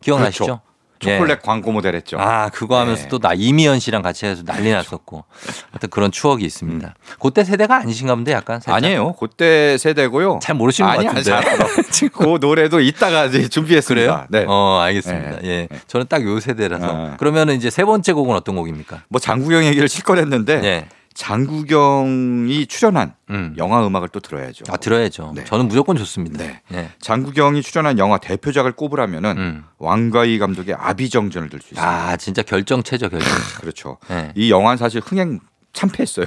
기억나시죠? 0.00 0.44
그렇죠. 0.44 0.60
초콜릿 0.98 1.42
광고 1.42 1.72
모델 1.72 1.94
했죠. 1.96 2.16
아, 2.18 2.48
그거 2.50 2.78
하면서 2.78 3.02
네. 3.02 3.08
또나 3.08 3.34
이미연 3.34 3.78
씨랑 3.80 4.02
같이 4.02 4.26
해서 4.26 4.42
난리 4.44 4.70
났었고. 4.70 5.24
하여튼 5.72 5.88
그런 5.90 6.10
추억이 6.10 6.44
있습니다. 6.44 6.94
그때 7.20 7.44
세대가 7.44 7.76
아니신가 7.76 8.14
본데 8.14 8.32
약간 8.32 8.60
살짝? 8.60 8.72
음. 8.72 8.84
아니에요. 8.84 9.12
그때 9.14 9.76
세대고요. 9.78 10.38
잘 10.42 10.54
모르시는 10.56 10.90
것 10.90 10.98
아니, 10.98 11.06
같은데. 11.06 11.32
아니. 11.32 11.44
그 12.12 12.38
노래도 12.40 12.80
이따가 12.80 13.26
이제 13.26 13.48
준비했습니다. 13.48 14.26
그래요? 14.26 14.26
네. 14.30 14.46
어, 14.48 14.80
알겠습니다. 14.80 15.40
네. 15.40 15.48
예. 15.48 15.68
저는 15.86 16.06
딱 16.08 16.22
요 16.24 16.40
세대라서. 16.40 16.86
어. 16.90 17.14
그러면 17.18 17.50
이제 17.50 17.68
세 17.70 17.84
번째 17.84 18.12
곡은 18.12 18.34
어떤 18.34 18.56
곡입니까? 18.56 19.02
뭐 19.08 19.20
장국영 19.20 19.64
얘기를 19.66 19.88
실컷 19.88 20.16
했는데 20.18 20.60
예. 20.64 20.86
장국영이 21.14 22.66
출연한 22.66 23.14
음. 23.30 23.54
영화 23.56 23.86
음악을 23.86 24.08
또 24.08 24.20
들어야죠. 24.20 24.64
아, 24.68 24.76
들어야죠. 24.76 25.32
네. 25.34 25.44
저는 25.44 25.68
무조건 25.68 25.96
좋습니다. 25.96 26.38
네. 26.38 26.60
예. 26.72 26.90
장국영이 27.00 27.62
출연한 27.62 27.98
영화 27.98 28.18
대표작을 28.18 28.72
꼽으라면은 28.72 29.36
음. 29.38 29.64
왕가희 29.78 30.38
감독의 30.38 30.74
아비정전을 30.74 31.48
들 31.48 31.60
수 31.60 31.74
있습니다. 31.74 31.82
아, 31.82 32.16
진짜 32.16 32.42
결정체죠, 32.42 33.08
결정체. 33.08 33.34
그렇죠. 33.60 33.98
예. 34.10 34.32
이 34.34 34.50
영화는 34.50 34.76
사실 34.76 35.00
흥행 35.04 35.40
참패했어요. 35.72 36.26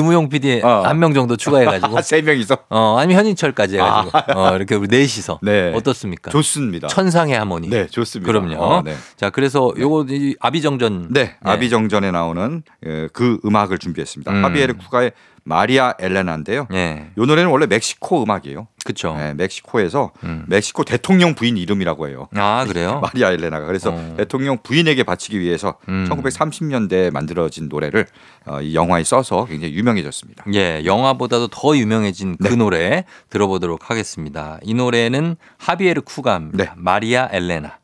김우용 0.01 0.29
PD 0.29 0.61
어. 0.63 0.81
한명 0.83 1.13
정도 1.13 1.37
추가해가지고 1.37 1.97
아, 1.97 2.01
세 2.01 2.21
명이서 2.21 2.57
어 2.69 2.97
아니면 2.97 3.19
현인철까지 3.19 3.75
해가지고 3.77 4.17
어, 4.35 4.55
이렇게 4.55 4.73
우리 4.75 4.87
넷이서 4.87 5.39
네. 5.43 5.71
어떻습니까? 5.75 6.31
좋습니다. 6.31 6.87
천상의 6.87 7.37
하모니. 7.37 7.69
네 7.69 7.85
좋습니다. 7.87 8.31
그럼요. 8.31 8.55
어, 8.59 8.81
네. 8.81 8.95
자 9.15 9.29
그래서 9.29 9.71
요거 9.77 10.07
이 10.09 10.35
아비정전. 10.39 11.09
네, 11.11 11.35
아비정전에 11.43 12.11
나오는 12.11 12.63
예, 12.85 13.07
그 13.13 13.39
음악을 13.45 13.77
준비했습니다. 13.77 14.31
음. 14.31 14.43
하비에르 14.43 14.73
쿠가의 14.77 15.11
마리아 15.51 15.93
엘레나인데요. 15.99 16.67
예. 16.73 17.07
이 17.17 17.19
노래는 17.21 17.51
원래 17.51 17.65
멕시코 17.65 18.23
음악이에요. 18.23 18.67
그쵸. 18.85 19.13
네, 19.15 19.33
멕시코에서 19.33 20.11
음. 20.23 20.45
멕시코 20.47 20.83
대통령 20.83 21.35
부인 21.35 21.57
이름이라고 21.57 22.07
해요. 22.07 22.29
아 22.35 22.65
그래요? 22.65 23.01
마리아 23.13 23.31
엘레나가 23.31 23.65
그래서 23.65 23.91
어. 23.91 24.13
대통령 24.17 24.57
부인에게 24.63 25.03
바치기 25.03 25.39
위해서 25.39 25.77
음. 25.89 26.07
1930년대에 26.09 27.11
만들어진 27.11 27.67
노래를 27.67 28.07
어, 28.45 28.61
이 28.61 28.73
영화에 28.73 29.03
써서 29.03 29.45
굉장히 29.45 29.73
유명해졌습니다. 29.73 30.45
예, 30.53 30.83
영화보다도 30.85 31.49
더 31.49 31.75
유명해진 31.75 32.37
그 32.37 32.47
네. 32.47 32.55
노래 32.55 33.05
들어보도록 33.29 33.89
하겠습니다. 33.89 34.57
이 34.63 34.73
노래는 34.73 35.35
하비에르 35.57 36.01
쿠갓, 36.01 36.51
네. 36.53 36.69
마리아 36.75 37.27
엘레나. 37.31 37.80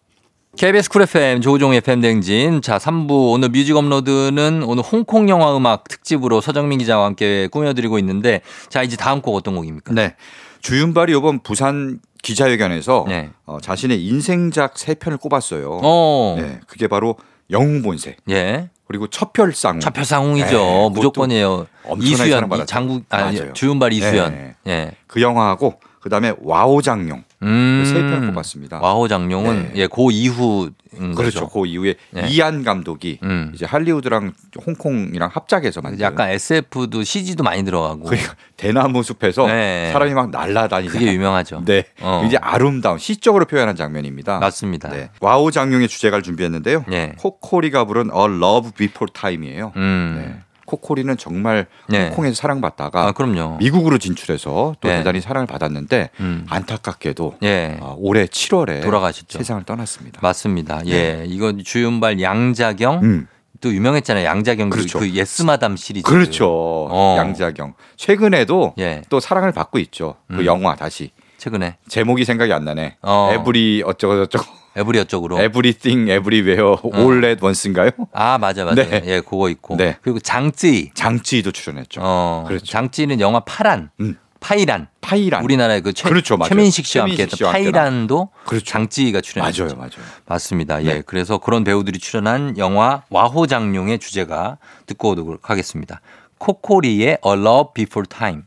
KBS 0.58 0.90
쿨 0.90 1.04
FM 1.04 1.42
조우종의 1.42 1.78
FM 1.78 2.02
대행진. 2.02 2.62
자, 2.64 2.80
3부 2.80 3.32
오늘 3.32 3.50
뮤직 3.50 3.76
업로드는 3.76 4.64
오늘 4.64 4.82
홍콩 4.82 5.30
영화 5.30 5.56
음악 5.56 5.88
특집으로 5.88 6.42
서정민 6.42 6.80
기자와 6.80 7.06
함께 7.06 7.48
꾸며드리고 7.52 8.00
있는데 8.00 8.42
자, 8.68 8.82
이제 8.82 8.98
다음 8.98 9.22
곡 9.22 9.36
어떤 9.36 9.56
곡입니까? 9.56 9.94
네, 9.94 10.16
주윤발이 10.62 11.16
이번 11.16 11.42
부산 11.44 12.00
기자회견에서 12.24 13.06
네. 13.08 13.30
어, 13.46 13.60
자신의 13.62 14.04
인생작 14.04 14.80
세 14.80 14.96
편을 14.96 15.20
꼽았어요. 15.20 15.80
어. 15.84 16.36
네, 16.40 16.60
그게 16.66 16.88
바로 16.88 17.18
영웅본색 17.52 18.18
예. 18.30 18.72
그리고 18.88 19.06
첩혈쌍 19.08 19.80
첩혈쌍웅이죠. 19.80 20.58
네, 20.58 20.90
무조건이에요. 20.92 21.68
이수현, 22.02 22.66
장국, 22.66 23.06
아니. 23.10 23.40
주윤발 23.54 23.94
이수현. 23.94 24.32
네. 24.34 24.56
예. 24.66 24.92
그 25.06 25.22
영화하고 25.22 25.80
그다음에 26.00 26.34
와호장룡 26.42 27.27
음. 27.44 27.84
세 27.86 27.94
편을 27.94 28.28
꼽았습니다. 28.30 28.80
와호 28.82 29.08
장룡은 29.08 29.64
네. 29.74 29.82
예, 29.82 29.88
그 29.88 30.12
이후 30.12 30.72
그렇죠. 31.16 31.48
그 31.48 31.66
이후에 31.68 31.96
네. 32.12 32.28
이안 32.30 32.64
감독이 32.64 33.20
음. 33.22 33.52
이제 33.54 33.66
할리우드랑 33.66 34.34
홍콩이랑 34.66 35.30
합작해서 35.32 35.82
만든 35.82 36.00
약간 36.02 36.30
SF도 36.30 37.04
CG도 37.04 37.44
많이 37.44 37.64
들어가고 37.64 38.04
그러니까 38.04 38.36
대나무 38.56 39.04
숲에서 39.04 39.46
네. 39.48 39.92
사람이 39.94 40.14
막 40.14 40.32
날아다니는 40.32 40.92
그게 40.92 41.14
유명하죠. 41.14 41.64
네, 41.66 41.86
어. 42.02 42.24
이제 42.26 42.38
아름다운 42.38 42.98
시적으로 42.98 43.46
표현한 43.46 43.76
장면입니다. 43.76 44.40
맞습니다. 44.40 44.90
네. 44.90 45.10
와호 45.22 45.52
장룡의 45.52 45.88
주제가를 45.88 46.24
준비했는데요. 46.24 46.86
네. 46.88 47.14
코코리가 47.18 47.86
부른 47.86 48.10
A 48.16 48.24
Love 48.24 48.72
Before 48.76 49.12
Time이에요. 49.14 49.74
음. 49.76 50.42
네. 50.68 50.72
코코리는 50.72 51.18
정말 51.18 51.66
네. 51.88 52.10
홍콩에서 52.10 52.36
사랑받다가 52.36 53.14
아. 53.18 53.58
미국으로 53.60 53.98
진출해서 53.98 54.76
또 54.80 54.88
네. 54.88 54.98
대단히 54.98 55.22
사랑을 55.22 55.48
받았는데 55.48 56.10
음. 56.20 56.46
안타깝게도 56.50 57.38
예. 57.44 57.78
어, 57.80 57.96
올해 57.98 58.26
7월에 58.26 58.84
돌아가셨죠. 58.84 59.38
세상을 59.38 59.64
떠났습니다. 59.64 60.20
맞습니다. 60.22 60.82
예. 60.88 61.24
이건 61.26 61.64
주윤발 61.64 62.22
양자경 62.22 63.00
음. 63.04 63.28
또 63.62 63.74
유명했잖아요. 63.74 64.26
양자경 64.26 64.70
그- 64.70 64.78
그렇죠. 64.80 65.00
그 65.00 65.10
예스마담 65.12 65.78
시리즈. 65.78 66.04
그렇죠. 66.08 66.48
어. 66.92 67.16
양자경. 67.18 67.74
최근에도 67.96 68.74
예. 68.78 69.02
또 69.10 69.20
사랑을 69.20 69.52
받고 69.54 69.80
있죠. 69.80 70.16
그 70.28 70.36
음. 70.42 70.46
영화 70.46 70.76
다시. 70.76 71.12
최근에 71.38 71.78
제목이 71.88 72.26
생각이 72.26 72.52
안 72.52 72.66
나네. 72.66 72.98
어. 73.02 73.30
every 73.34 73.84
어쩌고 73.86 74.26
저쩌고. 74.28 74.57
every 74.78 75.04
어쩌고. 75.06 75.40
Everything 75.42 76.08
Everywhere 76.10 76.80
All 76.84 77.26
at 77.26 77.44
Once인가요? 77.44 77.92
아, 78.14 78.38
맞아 78.38 78.64
맞아. 78.64 78.84
네. 78.84 79.02
예, 79.06 79.22
그거 79.22 79.50
있고. 79.50 79.76
네. 79.76 79.98
그리고 80.02 80.20
장쯔이. 80.20 80.92
장쯔이도 80.94 81.52
출연했죠. 81.52 82.02
어. 82.04 82.46
그렇죠. 82.48 82.66
장쯔이는 82.66 83.20
영화 83.20 83.40
파란. 83.42 83.90
음. 84.00 84.18
파이란. 84.40 84.88
파이란. 85.02 85.44
우리나라의 85.44 85.82
그 85.82 85.94
최, 85.94 86.08
그렇죠. 86.10 86.38
최민식 86.48 86.86
씨와 86.86 87.06
함께 87.06 87.24
했던. 87.24 87.52
파이란도 87.52 88.30
그렇죠. 88.46 88.66
장쯔이가 88.66 89.20
출연했죠. 89.22 89.64
맞아요, 89.64 89.76
맞아요. 89.78 89.92
맞습니다. 90.28 90.78
네. 90.78 90.86
예. 90.86 91.04
그래서 91.06 91.40
그런 91.40 91.64
배우들이 91.64 91.98
출연한 91.98 92.56
영화 92.60 93.02
와호장룡의 93.10 93.98
주제가 93.98 94.60
듣고 94.86 95.10
오도록 95.12 95.50
하겠습니다. 95.50 96.02
코코리의 96.38 97.18
A 97.26 97.32
Love 97.34 97.74
Before 97.74 98.08
Time. 98.08 98.44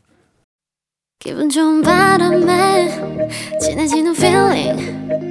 기분 1.19 1.49
좋은 1.49 1.83
바람에 1.83 2.87
진해지는 3.59 4.15
feeling 4.15 5.30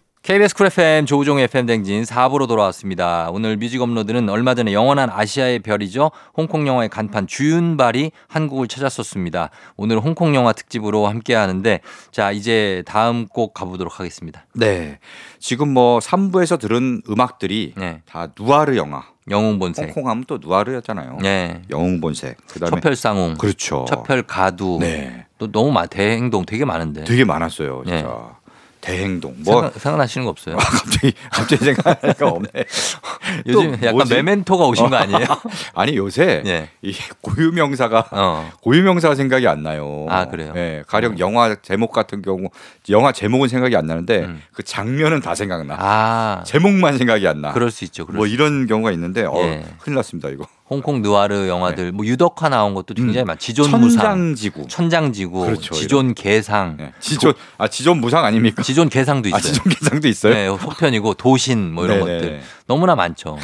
KBS 0.23 0.53
쿨 0.53 0.67
FM 0.67 1.07
조우종의 1.07 1.45
FM 1.45 1.65
대행진 1.65 2.03
4부로 2.03 2.47
돌아왔습니다. 2.47 3.29
오늘 3.31 3.57
뮤직 3.57 3.81
업로드는 3.81 4.29
얼마 4.29 4.53
전에 4.53 4.71
영원한 4.71 5.09
아시아의 5.09 5.59
별이죠. 5.59 6.11
홍콩 6.37 6.67
영화의 6.67 6.89
간판 6.89 7.25
주윤발이 7.25 8.11
한국을 8.27 8.67
찾았었습니다. 8.67 9.49
오늘 9.77 9.99
홍콩 9.99 10.35
영화 10.35 10.53
특집으로 10.53 11.07
함께 11.07 11.33
하는데 11.33 11.79
자, 12.11 12.31
이제 12.31 12.83
다음 12.85 13.25
곡 13.25 13.55
가보도록 13.55 13.99
하겠습니다. 13.99 14.45
네. 14.53 14.99
지금 15.39 15.73
뭐 15.73 15.97
3부에서 15.97 16.59
들은 16.59 17.01
음악들이 17.09 17.73
네. 17.75 18.03
다 18.05 18.27
누아르 18.39 18.77
영화. 18.77 19.03
영웅 19.31 19.57
본색. 19.57 19.85
홍콩 19.87 20.07
하면 20.09 20.25
또 20.27 20.37
누아르였잖아요. 20.39 21.17
네. 21.21 21.63
영웅 21.71 21.99
본색. 21.99 22.37
그다음에 22.45 22.79
첩혈쌍웅. 22.79 23.35
그렇죠. 23.39 23.85
첩혈 23.87 24.23
가두. 24.23 24.77
네. 24.79 25.25
또 25.39 25.51
너무 25.51 25.71
많 25.71 25.87
대행동 25.87 26.45
되게 26.45 26.63
많은데. 26.63 27.05
되게 27.05 27.23
많았어요, 27.23 27.83
진짜. 27.85 28.01
네. 28.03 28.40
대행동. 28.81 29.35
뭐 29.37 29.61
생각, 29.61 29.79
생각나시는 29.79 30.25
거 30.25 30.31
없어요? 30.31 30.57
갑자기 30.57 31.13
갑자기 31.31 31.65
생각하니까 31.65 32.27
없네. 32.27 32.49
요즘 33.45 33.71
또 33.71 33.77
약간 33.77 33.93
뭐지? 33.93 34.15
메멘토가 34.15 34.65
오신 34.65 34.89
거 34.89 34.95
아니에요? 34.95 35.25
아니 35.75 35.95
요새 35.95 36.43
예. 36.45 36.69
이 36.81 36.93
고유명사가 37.21 38.09
어. 38.11 38.51
고유명사가 38.61 39.15
생각이 39.15 39.47
안 39.47 39.63
나요. 39.63 40.07
아, 40.09 40.25
그래요? 40.25 40.53
예, 40.55 40.83
가령 40.87 41.19
영화 41.19 41.55
제목 41.61 41.91
같은 41.91 42.21
경우 42.21 42.49
영화 42.89 43.11
제목은 43.11 43.47
생각이 43.47 43.75
안 43.75 43.85
나는데 43.85 44.21
음. 44.21 44.41
그 44.51 44.63
장면은 44.63 45.21
다 45.21 45.35
생각나. 45.35 45.75
아. 45.79 46.43
제목만 46.45 46.97
생각이 46.97 47.27
안 47.27 47.41
나. 47.41 47.53
그럴 47.53 47.71
수 47.71 47.85
있죠. 47.85 48.05
그럴 48.05 48.17
뭐수 48.17 48.33
이런 48.33 48.65
경우가 48.65 48.91
있는데 48.91 49.23
어, 49.23 49.37
예. 49.37 49.63
큰일 49.79 49.95
났습니다 49.95 50.29
이거. 50.29 50.47
홍콩 50.71 51.01
느와르 51.01 51.49
영화들 51.49 51.91
뭐 51.91 52.05
유덕화 52.05 52.47
나온 52.47 52.73
것도 52.73 52.93
굉장히 52.93 53.25
음. 53.25 53.27
많. 53.27 53.37
지존무상, 53.37 53.89
천장지구. 53.89 54.67
천장지구, 54.69 55.45
그렇죠, 55.45 55.73
지존 55.75 56.13
개상, 56.13 56.77
예. 56.79 56.93
지존 57.01 57.33
아 57.57 57.67
지존 57.67 57.99
무상 57.99 58.23
아닙니까? 58.23 58.63
지존 58.63 58.87
개상도 58.87 59.27
있어요. 59.27 59.37
아 59.37 59.41
지존 59.41 59.63
개상도 59.65 60.07
있어요. 60.07 60.33
네, 60.33 60.45
속편이고 60.47 61.15
도신 61.15 61.73
뭐 61.73 61.83
이런 61.83 62.05
네네. 62.05 62.13
것들 62.19 62.41
너무나 62.67 62.95
많죠. 62.95 63.37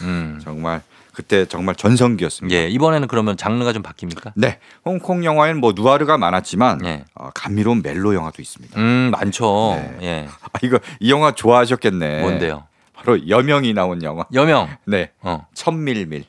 음. 0.00 0.40
정말 0.42 0.80
그때 1.12 1.44
정말 1.44 1.74
전성기였습니다. 1.74 2.56
예, 2.56 2.68
이번에는 2.68 3.06
그러면 3.06 3.36
장르가 3.36 3.74
좀 3.74 3.82
바뀝니까? 3.82 4.32
네, 4.34 4.58
홍콩 4.82 5.26
영화에는 5.26 5.60
뭐 5.60 5.74
누아르가 5.76 6.16
많았지만 6.16 6.86
예. 6.86 7.04
어, 7.14 7.28
감미로운 7.34 7.82
멜로 7.82 8.14
영화도 8.14 8.40
있습니다. 8.40 8.80
음, 8.80 9.10
많죠. 9.12 9.74
네. 9.76 9.98
예. 10.06 10.28
아, 10.40 10.58
이거 10.62 10.78
이 11.00 11.10
영화 11.10 11.32
좋아하셨겠네. 11.32 12.22
뭔데요? 12.22 12.64
바로 12.94 13.28
여명이 13.28 13.74
나온 13.74 14.02
영화. 14.02 14.24
여명. 14.32 14.70
네, 14.86 15.10
어. 15.20 15.46
천밀밀. 15.52 16.24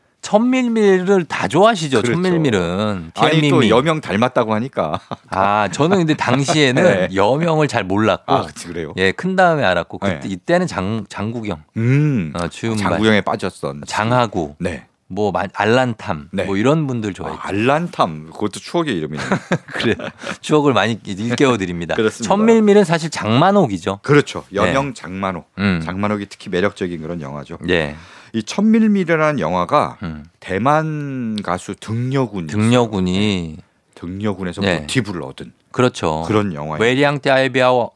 천밀밀을 0.58 1.26
다 1.26 1.48
좋아하시죠. 1.48 2.02
그렇죠. 2.02 2.14
천밀밀은. 2.14 3.12
아니 3.16 3.50
또. 3.50 3.70
여명 3.70 4.02
닮았다고 4.02 4.54
하니까. 4.56 5.00
아, 5.30 5.68
저는 5.72 5.98
근데 5.98 6.16
당시에는 6.16 6.84
네. 7.10 7.16
여명을 7.16 7.68
잘 7.68 7.84
몰랐고 7.84 8.34
아, 8.34 8.48
그래요. 8.66 8.94
예, 8.98 9.12
큰 9.12 9.36
다음에 9.36 9.64
알았고 9.64 10.00
그때 10.00 10.20
네. 10.22 10.30
이때는 10.30 10.66
장 10.66 11.06
장국영, 11.08 11.64
음, 11.78 12.34
어, 12.36 12.48
주윤발, 12.48 12.92
장구영에 12.92 13.22
빠졌던. 13.22 13.84
장하구, 13.86 14.56
네. 14.60 14.86
뭐 15.08 15.32
마- 15.32 15.44
알란탐, 15.54 16.30
네. 16.32 16.44
뭐 16.46 16.58
이런 16.58 16.88
분들 16.88 17.12
아, 17.12 17.14
좋아했죠. 17.14 17.40
알란탐 17.44 18.32
그것도 18.32 18.60
추억의 18.60 18.96
이름이네. 18.98 19.22
그래 19.74 19.96
추억을 20.42 20.74
많이 20.74 21.00
일깨워 21.06 21.58
드립니다. 21.58 21.96
천밀밀은 22.24 22.84
사실 22.86 23.12
장만옥이죠. 23.12 24.00
그렇죠. 24.02 24.46
여명 24.54 24.96
장만옥. 24.96 25.48
음. 25.60 25.82
장만옥이 25.84 26.26
특히 26.30 26.50
매력적인 26.50 27.02
그런 27.04 27.22
영화죠. 27.22 27.60
예, 27.70 27.96
이 28.34 28.42
천밀밀이라는 28.42 29.40
영화가 29.40 29.98
음. 30.02 30.26
대만 30.40 31.38
가수 31.44 31.76
등려군 31.76 32.48
등려군이 32.48 33.58
등려군에서 33.94 34.62
네. 34.62 34.80
모티브를 34.80 35.22
얻은 35.22 35.54
그렇죠. 35.72 36.24
그런 36.28 36.54
영화예요. 36.54 36.82
외량 36.82 37.20
띠아이비아워 37.20 37.92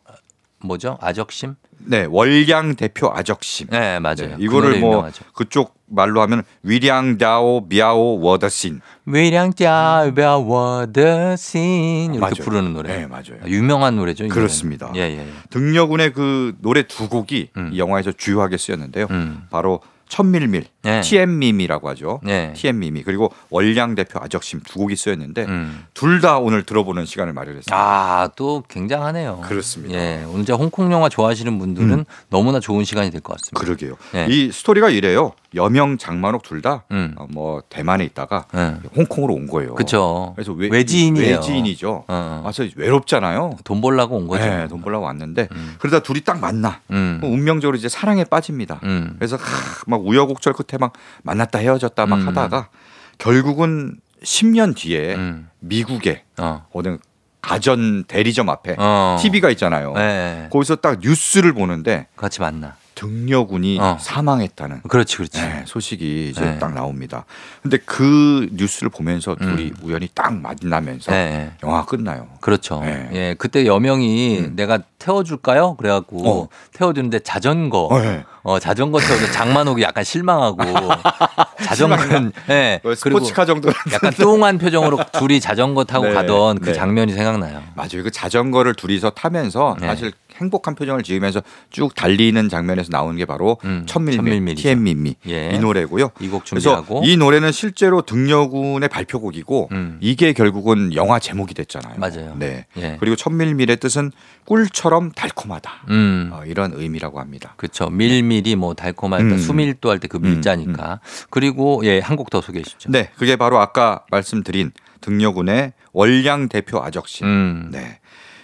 뭐죠? 0.59 0.97
아적심? 1.01 1.55
네, 1.79 2.05
월량 2.09 2.75
대표 2.75 3.09
아적심. 3.13 3.67
네, 3.69 3.99
맞아요. 3.99 4.15
네, 4.15 4.35
그 4.37 4.43
이거를 4.43 4.69
노래 4.69 4.79
뭐 4.79 4.89
유명하죠. 4.91 5.25
그쪽 5.33 5.75
말로 5.87 6.21
하면 6.21 6.43
위량 6.61 7.17
다오 7.17 7.61
미아오 7.67 8.19
워더신. 8.19 8.81
외량 9.05 9.53
띠아이비아워 9.53 10.87
더신 10.91 12.13
이렇게 12.13 12.19
맞아요. 12.19 12.33
부르는 12.43 12.73
노래. 12.73 12.95
네, 12.95 13.07
맞아요. 13.07 13.39
유명한 13.47 13.95
노래죠. 13.95 14.25
이 14.25 14.27
그렇습니다. 14.27 14.91
예, 14.95 15.01
예. 15.01 15.19
예. 15.19 15.27
등려군의 15.49 16.13
그 16.13 16.55
노래 16.59 16.83
두 16.83 17.09
곡이 17.09 17.51
음. 17.57 17.69
이 17.73 17.79
영화에서 17.79 18.11
주요하게 18.11 18.57
쓰였는데요. 18.57 19.07
음. 19.09 19.43
바로 19.49 19.79
천밀밀, 20.07 20.65
네. 20.83 21.01
TM미미라고 21.01 21.89
하죠. 21.89 22.19
네. 22.23 22.53
TM미미 22.55 23.03
그리고 23.03 23.31
월량 23.49 23.95
대표 23.95 24.19
아적심 24.21 24.61
두 24.65 24.79
곡이 24.79 24.95
쓰였는데 24.95 25.45
음. 25.45 25.85
둘다 25.93 26.37
오늘 26.39 26.63
들어보는 26.63 27.05
시간을 27.05 27.33
마련했습니다. 27.33 27.75
아, 27.75 28.29
또 28.35 28.63
굉장하네요. 28.69 29.41
그렇습니다. 29.45 29.95
예, 29.95 30.23
오늘 30.27 30.41
이제 30.43 30.53
홍콩 30.53 30.91
영화 30.91 31.09
좋아하시는 31.09 31.57
분들은 31.59 31.89
음. 31.91 32.05
너무나 32.29 32.59
좋은 32.59 32.83
시간이 32.83 33.11
될 33.11 33.21
것 33.21 33.33
같습니다. 33.37 33.59
그러게요. 33.59 33.95
네. 34.13 34.27
이 34.29 34.51
스토리가 34.51 34.89
이래요. 34.89 35.33
여명, 35.55 35.97
장만옥 35.97 36.43
둘다 36.43 36.83
음. 36.91 37.13
어, 37.17 37.25
뭐 37.29 37.61
대만에 37.69 38.03
있다가 38.05 38.45
예. 38.55 38.75
홍콩으로 38.95 39.33
온 39.33 39.47
거예요. 39.47 39.75
그렇죠. 39.75 40.33
그래서 40.35 40.51
외, 40.53 40.69
외지인이에요. 40.69 41.35
외지인이죠. 41.37 42.05
어. 42.07 42.41
와서 42.43 42.65
외롭잖아요. 42.75 43.57
돈 43.63 43.81
벌라고 43.81 44.17
온 44.17 44.27
거죠. 44.27 44.45
네, 44.45 44.67
돈 44.67 44.81
벌려고 44.81 45.05
왔는데 45.05 45.47
음. 45.51 45.75
그러다 45.79 45.99
둘이 45.99 46.21
딱 46.21 46.39
만나. 46.39 46.81
음. 46.91 47.19
운명적으로 47.23 47.77
이제 47.77 47.87
사랑에 47.89 48.23
빠집니다. 48.23 48.79
음. 48.83 49.15
그래서 49.17 49.37
하, 49.37 49.41
막 49.87 50.05
우여곡절 50.05 50.53
끝에 50.53 50.77
막 50.79 50.93
만났다 51.23 51.59
헤어졌다 51.59 52.05
막 52.05 52.19
음. 52.19 52.27
하다가 52.27 52.69
결국은 53.17 53.95
10년 54.23 54.75
뒤에 54.75 55.15
음. 55.15 55.49
미국의 55.59 56.23
어. 56.37 56.65
어느 56.73 56.97
가전 57.41 58.03
대리점 58.03 58.49
앞에 58.49 58.75
어. 58.77 59.17
TV가 59.21 59.49
있잖아요. 59.51 59.93
네. 59.93 60.49
거기서 60.51 60.77
딱 60.77 60.99
뉴스를 60.99 61.53
보는데 61.53 62.07
같이 62.17 62.41
만나. 62.41 62.75
등려군이 62.97 63.77
어. 63.79 63.97
사망했다는 63.99 64.81
그렇지, 64.89 65.17
그렇지. 65.17 65.39
네, 65.39 65.63
소식이 65.67 66.29
이제 66.31 66.41
네. 66.41 66.57
딱 66.57 66.73
나옵니다. 66.73 67.25
근데 67.61 67.77
그 67.77 68.49
뉴스를 68.51 68.89
보면서 68.89 69.35
둘이 69.35 69.65
음. 69.65 69.75
우연히 69.83 70.09
딱 70.13 70.33
만나면서 70.33 71.11
네. 71.11 71.51
영화가 71.63 71.85
끝나요. 71.85 72.27
그렇죠. 72.41 72.81
네. 72.81 73.09
예, 73.13 73.35
그때 73.37 73.67
여명이 73.67 74.39
음. 74.39 74.55
내가 74.55 74.79
태워줄까요? 74.97 75.75
그래갖고 75.75 76.27
어. 76.27 76.47
태워주는데 76.73 77.19
자전거, 77.19 77.85
어, 77.85 78.01
네. 78.01 78.25
어, 78.43 78.59
자전거 78.59 78.99
태워서 78.99 79.31
장만옥이 79.31 79.81
약간 79.81 80.03
실망하고 80.03 80.63
자전거는, 81.63 82.31
예, 82.49 82.79
뭐 82.83 82.93
그리고 83.01 83.19
스포츠카 83.19 83.45
정도 83.45 83.69
약간 83.91 84.13
뚱한 84.13 84.57
표정으로 84.57 84.99
둘이 85.11 85.39
자전거 85.39 85.83
타고 85.83 86.05
네, 86.05 86.13
가던 86.13 86.59
그 86.59 86.69
네. 86.69 86.73
장면이 86.73 87.13
생각나요. 87.13 87.61
맞아요. 87.75 88.03
그 88.03 88.11
자전거를 88.11 88.73
둘이서 88.75 89.11
타면서 89.11 89.75
네. 89.79 89.87
사실 89.87 90.11
행복한 90.37 90.75
표정을 90.75 91.03
지으면서 91.03 91.41
쭉 91.71 91.95
달리는 91.95 92.47
장면에서 92.47 92.89
나오는 92.91 93.15
게 93.17 93.25
바로 93.25 93.57
음, 93.65 93.83
천밀밀. 93.87 94.55
TM미미 94.55 95.15
예. 95.29 95.49
이 95.53 95.59
노래고요. 95.59 96.11
이곡 96.19 96.43
그래서 96.47 96.75
준비하고. 96.75 97.01
이 97.05 97.17
노래는 97.17 97.51
실제로 97.51 98.03
등려군의 98.03 98.87
발표곡이고 98.89 99.69
음. 99.71 99.97
이게 99.99 100.33
결국은 100.33 100.93
영화 100.93 101.17
제목이 101.19 101.55
됐잖아요. 101.55 101.95
맞아요. 101.97 102.35
네. 102.37 102.67
예. 102.77 102.97
그리고 102.99 103.15
천밀밀의 103.15 103.77
뜻은 103.77 104.11
꿀처럼 104.45 105.11
달콤하다. 105.11 105.71
음. 105.89 106.29
어, 106.31 106.43
이런 106.45 106.71
의미라고 106.75 107.19
합니다. 107.19 107.53
그렇죠. 107.57 107.89
밀밀 107.89 108.36
이 108.45 108.55
뭐 108.55 108.73
달콤할까 108.73 109.35
음. 109.35 109.37
수밀도 109.37 109.89
할 109.89 109.99
때 109.99 110.07
그 110.07 110.17
밀자니까. 110.17 110.99
그리고 111.29 111.81
예, 111.85 111.99
한 111.99 112.15
곡 112.17 112.29
더 112.29 112.41
소개해 112.41 112.63
주시죠. 112.63 112.91
네, 112.91 113.09
그게 113.17 113.35
바로 113.35 113.59
아까 113.59 114.01
말씀드린 114.11 114.71
등려군의 115.01 115.73
월량 115.93 116.49
대표 116.49 116.81
아적심. 116.83 117.25
음. 117.27 117.69
네. 117.71 117.99